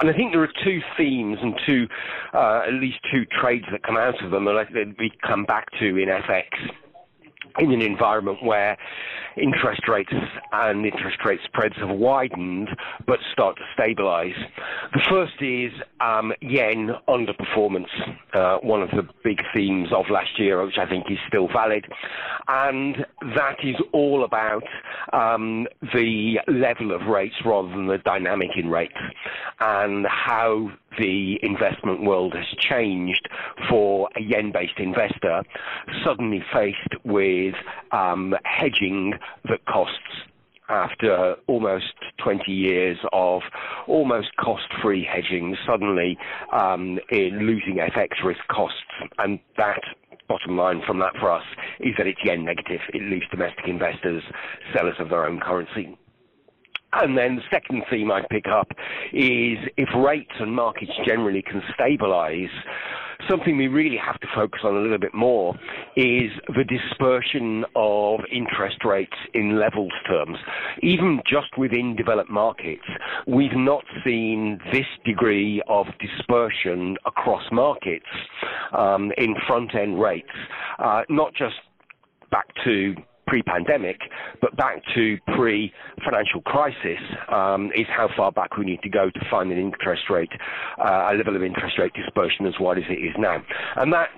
And 0.00 0.08
I 0.08 0.12
think 0.12 0.32
there 0.32 0.42
are 0.42 0.52
two 0.64 0.80
themes 0.96 1.38
and 1.42 1.54
two, 1.66 1.88
uh, 2.32 2.62
at 2.66 2.74
least 2.74 2.98
two 3.12 3.24
trades 3.40 3.64
that 3.72 3.82
come 3.82 3.96
out 3.96 4.22
of 4.22 4.30
them, 4.30 4.44
that 4.44 4.94
we 4.98 5.10
come 5.26 5.44
back 5.44 5.66
to 5.80 5.96
in 5.96 6.08
FX 6.08 6.46
in 7.58 7.72
an 7.72 7.82
environment 7.82 8.42
where 8.42 8.76
interest 9.36 9.88
rates 9.88 10.12
and 10.52 10.84
interest 10.84 11.18
rate 11.24 11.40
spreads 11.44 11.74
have 11.78 11.90
widened 11.90 12.68
but 13.06 13.18
start 13.32 13.56
to 13.56 13.62
stabilize. 13.74 14.34
The 14.92 15.00
first 15.08 15.40
is 15.40 15.72
um, 16.00 16.32
yen 16.40 16.90
underperformance, 17.08 17.86
uh, 18.34 18.58
one 18.58 18.82
of 18.82 18.90
the 18.90 19.06
big 19.24 19.42
themes 19.54 19.88
of 19.94 20.06
last 20.10 20.38
year, 20.38 20.64
which 20.64 20.78
I 20.78 20.88
think 20.88 21.06
is 21.10 21.18
still 21.28 21.48
valid. 21.48 21.86
And 22.48 23.06
that 23.36 23.56
is 23.62 23.76
all 23.92 24.24
about 24.24 24.64
um, 25.12 25.66
the 25.94 26.36
level 26.48 26.94
of 26.94 27.06
rates 27.06 27.36
rather 27.44 27.68
than 27.68 27.86
the 27.86 27.98
dynamic 27.98 28.50
in 28.56 28.68
rates 28.68 28.92
and 29.60 30.06
how 30.06 30.70
the 30.98 31.38
investment 31.42 32.02
world 32.02 32.34
has 32.34 32.46
changed 32.58 33.28
for 33.68 34.08
a 34.16 34.22
yen-based 34.22 34.78
investor 34.78 35.42
suddenly 36.04 36.42
faced 36.52 37.04
with 37.04 37.54
um, 37.92 38.34
hedging 38.44 39.14
that 39.44 39.64
costs 39.66 39.98
after 40.68 41.36
almost 41.48 41.92
20 42.22 42.50
years 42.50 42.96
of 43.12 43.42
almost 43.86 44.28
cost-free 44.36 45.04
hedging, 45.04 45.56
suddenly 45.66 46.16
um, 46.52 46.98
in 47.10 47.40
losing 47.40 47.76
FX 47.76 48.24
risk 48.24 48.40
costs, 48.48 48.78
and 49.18 49.38
that 49.58 49.80
bottom 50.28 50.56
line 50.56 50.80
from 50.86 50.98
that 50.98 51.12
for 51.20 51.30
us 51.30 51.44
is 51.80 51.94
that 51.98 52.06
it's 52.06 52.20
yen 52.24 52.44
negative. 52.44 52.80
It 52.94 53.02
leaves 53.02 53.26
domestic 53.30 53.66
investors 53.66 54.22
sellers 54.74 54.94
of 54.98 55.10
their 55.10 55.26
own 55.26 55.40
currency. 55.40 55.98
And 56.94 57.16
then 57.16 57.36
the 57.36 57.42
second 57.50 57.84
theme 57.90 58.10
I'd 58.10 58.28
pick 58.28 58.46
up 58.46 58.70
is 59.12 59.58
if 59.76 59.88
rates 59.96 60.32
and 60.38 60.54
markets 60.54 60.92
generally 61.06 61.42
can 61.42 61.62
stabilize, 61.74 62.50
something 63.28 63.56
we 63.56 63.68
really 63.68 63.96
have 63.96 64.18
to 64.20 64.26
focus 64.34 64.60
on 64.64 64.76
a 64.76 64.80
little 64.80 64.98
bit 64.98 65.14
more 65.14 65.54
is 65.96 66.30
the 66.48 66.64
dispersion 66.64 67.64
of 67.76 68.20
interest 68.30 68.84
rates 68.84 69.16
in 69.34 69.58
levels 69.58 69.92
terms. 70.06 70.36
Even 70.82 71.20
just 71.26 71.56
within 71.56 71.96
developed 71.96 72.30
markets, 72.30 72.84
we've 73.26 73.56
not 73.56 73.84
seen 74.04 74.60
this 74.72 74.86
degree 75.04 75.62
of 75.68 75.86
dispersion 76.00 76.96
across 77.06 77.44
markets 77.52 78.06
um, 78.76 79.12
in 79.16 79.34
front 79.46 79.74
end 79.74 80.00
rates, 80.00 80.28
uh, 80.78 81.02
not 81.08 81.34
just 81.34 81.54
back 82.30 82.46
to 82.64 82.94
pre-pandemic, 83.26 83.98
but 84.40 84.56
back 84.56 84.82
to 84.94 85.16
pre-financial 85.34 86.42
crisis 86.42 87.00
um, 87.32 87.70
is 87.74 87.86
how 87.88 88.08
far 88.16 88.32
back 88.32 88.56
we 88.56 88.64
need 88.64 88.82
to 88.82 88.88
go 88.88 89.10
to 89.10 89.20
find 89.30 89.52
an 89.52 89.58
interest 89.58 90.02
rate, 90.10 90.32
uh, 90.78 91.10
a 91.12 91.14
level 91.14 91.36
of 91.36 91.42
interest 91.42 91.78
rate 91.78 91.92
dispersion 91.94 92.46
as 92.46 92.54
wide 92.60 92.78
as 92.78 92.84
it 92.88 93.00
is 93.00 93.14
now. 93.18 93.42
And 93.76 93.92
that, 93.92 94.08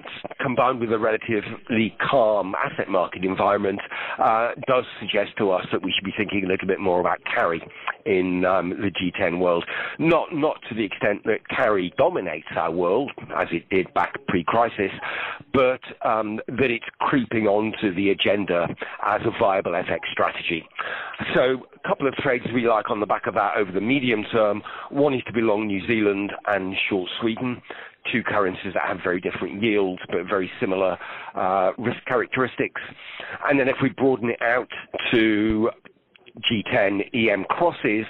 combined 0.41 0.81
with 0.81 0.93
a 0.93 0.99
relatively 0.99 1.97
calm 2.11 2.55
asset 2.55 2.89
market 2.89 3.25
environment, 3.25 3.81
uh, 4.19 4.53
does 4.67 4.85
suggest 5.01 5.37
to 5.39 5.51
us 5.51 5.67
that 5.73 5.83
we 5.83 5.93
should 5.95 6.05
be 6.05 6.15
thinking 6.17 6.45
a 6.45 6.49
little 6.49 6.67
bit 6.67 6.81
more 6.81 7.01
about 7.01 7.19
carry 7.25 7.63
in 8.07 8.45
um, 8.45 8.71
the 8.71 8.91
G10 8.91 9.39
world. 9.39 9.65
Not 9.99 10.35
not 10.35 10.59
to 10.69 10.75
the 10.75 10.85
extent 10.85 11.25
that 11.25 11.49
carry 11.49 11.93
dominates 11.97 12.49
our 12.57 12.71
world 12.71 13.13
as 13.37 13.49
it 13.51 13.69
did 13.71 13.93
back 13.95 14.15
pre-crisis, 14.29 14.91
but 15.53 15.81
um, 16.03 16.41
that 16.49 16.71
it's 16.71 16.85
creeping 17.01 17.47
onto 17.47 17.95
the 17.95 18.11
agenda 18.11 18.67
as 19.03 19.21
a 19.25 19.39
viable 19.39 19.73
FX 19.73 20.01
strategy. 20.13 20.67
So 21.35 21.67
a 21.75 21.89
couple 21.89 22.07
of 22.09 22.15
trades 22.15 22.45
we 22.55 22.67
like 22.69 22.91
on 22.91 23.01
the 23.01 23.07
back 23.07 23.27
of 23.27 23.35
that 23.35 23.57
over 23.57 23.73
the 23.73 23.81
medium 23.81 24.25
term. 24.33 24.63
One 24.91 25.15
is 25.15 25.23
to 25.27 25.33
be 25.33 25.41
long 25.41 25.67
New 25.67 25.87
Zealand 25.87 26.33
and 26.47 26.75
short 26.89 27.09
Sweden 27.21 27.61
two 28.13 28.23
currencies 28.23 28.75
that 28.75 28.87
have 28.87 28.99
very 29.03 29.21
different 29.21 29.63
yields 29.63 30.03
but 30.09 30.27
very 30.29 30.51
similar 30.61 30.99
uh, 31.35 31.73
risk 31.79 32.05
characteristics. 32.07 32.81
And 33.49 33.59
then 33.59 33.69
if 33.69 33.77
we 33.83 33.91
broaden 33.91 34.31
it 34.31 34.43
out 34.43 34.69
to 35.13 35.71
G10 36.41 37.15
EM 37.15 37.45
crosses 37.45 38.07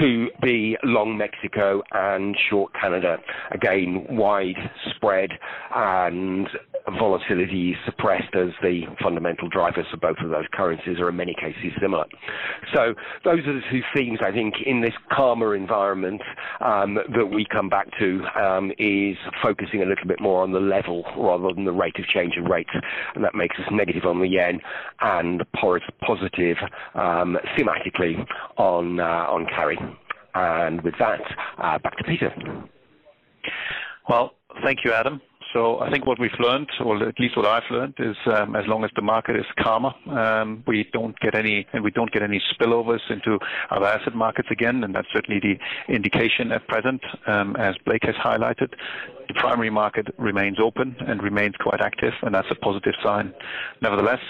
to 0.00 0.28
be 0.42 0.76
long 0.84 1.16
Mexico 1.18 1.82
and 1.92 2.36
short 2.48 2.72
Canada. 2.80 3.18
Again, 3.50 4.06
wide 4.10 4.56
spread 4.94 5.30
and 5.74 6.48
volatility 6.98 7.76
suppressed 7.84 8.34
as 8.34 8.48
the 8.62 8.82
fundamental 9.02 9.48
drivers 9.48 9.86
for 9.90 9.96
both 9.98 10.16
of 10.22 10.30
those 10.30 10.46
currencies 10.52 10.98
are 11.00 11.08
in 11.08 11.16
many 11.16 11.34
cases 11.34 11.72
similar. 11.80 12.06
So 12.74 12.94
those 13.24 13.40
are 13.46 13.54
the 13.54 13.62
two 13.70 13.82
themes 13.94 14.20
I 14.24 14.32
think 14.32 14.54
in 14.64 14.80
this 14.80 14.94
calmer 15.12 15.54
environment 15.54 16.22
um, 16.60 16.94
that 16.94 17.26
we 17.26 17.46
come 17.50 17.68
back 17.68 17.88
to 17.98 18.22
um, 18.40 18.72
is 18.78 19.16
focusing 19.42 19.82
a 19.82 19.86
little 19.86 20.06
bit 20.06 20.20
more 20.20 20.42
on 20.42 20.52
the 20.52 20.60
level 20.60 21.04
rather 21.16 21.52
than 21.54 21.64
the 21.64 21.72
rate 21.72 21.98
of 21.98 22.06
change 22.06 22.36
of 22.38 22.44
rates, 22.44 22.70
and 23.14 23.24
that 23.24 23.34
makes 23.34 23.56
us 23.58 23.66
negative 23.70 24.04
on 24.04 24.20
the 24.20 24.28
yen 24.28 24.60
and 25.00 25.44
positive 25.52 26.56
um, 26.94 27.36
thematically 27.58 28.24
on 28.56 29.00
uh, 29.00 29.26
on 29.28 29.46
carry. 29.46 29.78
And 30.34 30.80
with 30.82 30.94
that, 30.98 31.20
uh, 31.58 31.78
back 31.78 31.96
to 31.98 32.04
Peter. 32.04 32.32
Well, 34.08 34.34
thank 34.62 34.84
you, 34.84 34.92
Adam. 34.92 35.20
So 35.52 35.80
I 35.80 35.90
think 35.90 36.06
what 36.06 36.20
we've 36.20 36.30
learned, 36.38 36.68
or 36.84 37.02
at 37.08 37.18
least 37.18 37.36
what 37.36 37.46
I've 37.46 37.68
learned, 37.70 37.94
is 37.98 38.16
um, 38.26 38.54
as 38.54 38.66
long 38.66 38.84
as 38.84 38.90
the 38.94 39.02
market 39.02 39.36
is 39.36 39.46
calmer, 39.58 39.94
um, 40.10 40.62
we 40.66 40.86
don't 40.92 41.18
get 41.20 41.34
any 41.34 41.66
and 41.72 41.82
we 41.82 41.90
don't 41.90 42.12
get 42.12 42.22
any 42.22 42.40
spillovers 42.52 43.00
into 43.08 43.38
other 43.70 43.86
asset 43.86 44.14
markets 44.14 44.48
again, 44.50 44.84
and 44.84 44.94
that's 44.94 45.08
certainly 45.12 45.40
the 45.40 45.92
indication 45.92 46.52
at 46.52 46.68
present, 46.68 47.02
um, 47.26 47.56
as 47.56 47.74
Blake 47.86 48.02
has 48.04 48.14
highlighted. 48.16 48.74
The 49.28 49.34
primary 49.34 49.70
market 49.70 50.08
remains 50.18 50.58
open 50.62 50.96
and 51.00 51.22
remains 51.22 51.54
quite 51.58 51.80
active, 51.80 52.12
and 52.22 52.34
that's 52.34 52.48
a 52.50 52.54
positive 52.54 52.94
sign. 53.02 53.32
Nevertheless, 53.80 54.20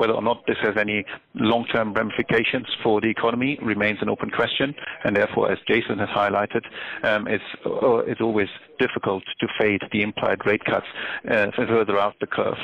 whether 0.00 0.14
or 0.14 0.22
not 0.22 0.46
this 0.46 0.56
has 0.62 0.78
any 0.78 1.04
long-term 1.34 1.92
ramifications 1.92 2.66
for 2.82 3.02
the 3.02 3.10
economy 3.10 3.58
remains 3.62 3.98
an 4.00 4.08
open 4.08 4.30
question, 4.30 4.74
and 5.04 5.14
therefore, 5.14 5.52
as 5.52 5.58
Jason 5.68 5.98
has 5.98 6.08
highlighted, 6.08 6.64
um, 7.04 7.28
it's, 7.28 7.44
uh, 7.66 7.98
it's 8.10 8.22
always 8.22 8.48
difficult 8.78 9.22
to 9.40 9.46
fade 9.58 9.82
the 9.92 10.00
implied 10.00 10.40
rate 10.46 10.64
cuts 10.64 10.86
uh, 11.30 11.48
further 11.54 11.98
out 11.98 12.14
the 12.18 12.26
curve. 12.26 12.56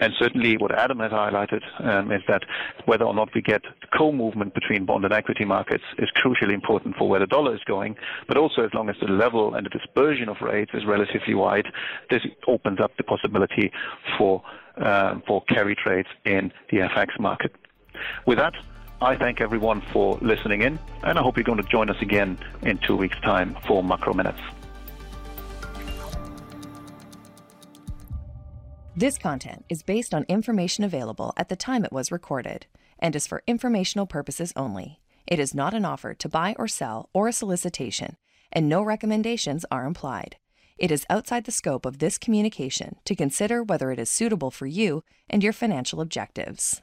And 0.00 0.12
certainly 0.18 0.56
what 0.56 0.76
Adam 0.76 0.98
has 0.98 1.12
highlighted 1.12 1.62
um, 1.78 2.10
is 2.10 2.22
that 2.26 2.42
whether 2.86 3.04
or 3.04 3.14
not 3.14 3.28
we 3.36 3.40
get 3.40 3.62
co-movement 3.96 4.52
between 4.54 4.84
bond 4.84 5.04
and 5.04 5.14
equity 5.14 5.44
markets 5.44 5.84
is 5.98 6.08
crucially 6.20 6.54
important 6.54 6.96
for 6.96 7.08
where 7.08 7.20
the 7.20 7.26
dollar 7.28 7.54
is 7.54 7.62
going, 7.68 7.94
but 8.26 8.36
also 8.36 8.62
as 8.62 8.74
long 8.74 8.88
as 8.88 8.96
the 9.00 9.06
level 9.06 9.54
and 9.54 9.64
the 9.64 9.70
dispersion 9.70 10.28
of 10.28 10.38
rates 10.42 10.72
is 10.74 10.84
relatively 10.84 11.34
wide, 11.34 11.66
this 12.10 12.22
opens 12.48 12.80
up 12.80 12.90
the 12.96 13.04
possibility 13.04 13.70
for 14.18 14.42
uh, 14.80 15.20
for 15.26 15.42
carry 15.44 15.74
trades 15.74 16.08
in 16.24 16.52
the 16.70 16.78
FX 16.78 17.18
market. 17.18 17.54
With 18.26 18.38
that, 18.38 18.54
I 19.02 19.16
thank 19.16 19.40
everyone 19.40 19.80
for 19.92 20.18
listening 20.20 20.62
in, 20.62 20.78
and 21.02 21.18
I 21.18 21.22
hope 21.22 21.36
you're 21.36 21.44
going 21.44 21.62
to 21.62 21.68
join 21.68 21.88
us 21.88 22.00
again 22.00 22.38
in 22.62 22.78
two 22.78 22.96
weeks' 22.96 23.18
time 23.20 23.56
for 23.66 23.82
Macro 23.82 24.12
Minutes. 24.12 24.40
This 28.96 29.16
content 29.16 29.64
is 29.70 29.82
based 29.82 30.12
on 30.12 30.26
information 30.28 30.84
available 30.84 31.32
at 31.36 31.48
the 31.48 31.56
time 31.56 31.84
it 31.84 31.92
was 31.92 32.12
recorded 32.12 32.66
and 32.98 33.16
is 33.16 33.26
for 33.26 33.42
informational 33.46 34.06
purposes 34.06 34.52
only. 34.56 35.00
It 35.26 35.38
is 35.38 35.54
not 35.54 35.72
an 35.72 35.86
offer 35.86 36.12
to 36.12 36.28
buy 36.28 36.54
or 36.58 36.68
sell 36.68 37.08
or 37.14 37.26
a 37.26 37.32
solicitation, 37.32 38.16
and 38.52 38.68
no 38.68 38.82
recommendations 38.82 39.64
are 39.70 39.86
implied. 39.86 40.36
It 40.80 40.90
is 40.90 41.04
outside 41.10 41.44
the 41.44 41.52
scope 41.52 41.84
of 41.84 41.98
this 41.98 42.16
communication 42.16 42.96
to 43.04 43.14
consider 43.14 43.62
whether 43.62 43.90
it 43.90 43.98
is 43.98 44.08
suitable 44.08 44.50
for 44.50 44.66
you 44.66 45.04
and 45.28 45.44
your 45.44 45.52
financial 45.52 46.00
objectives. 46.00 46.80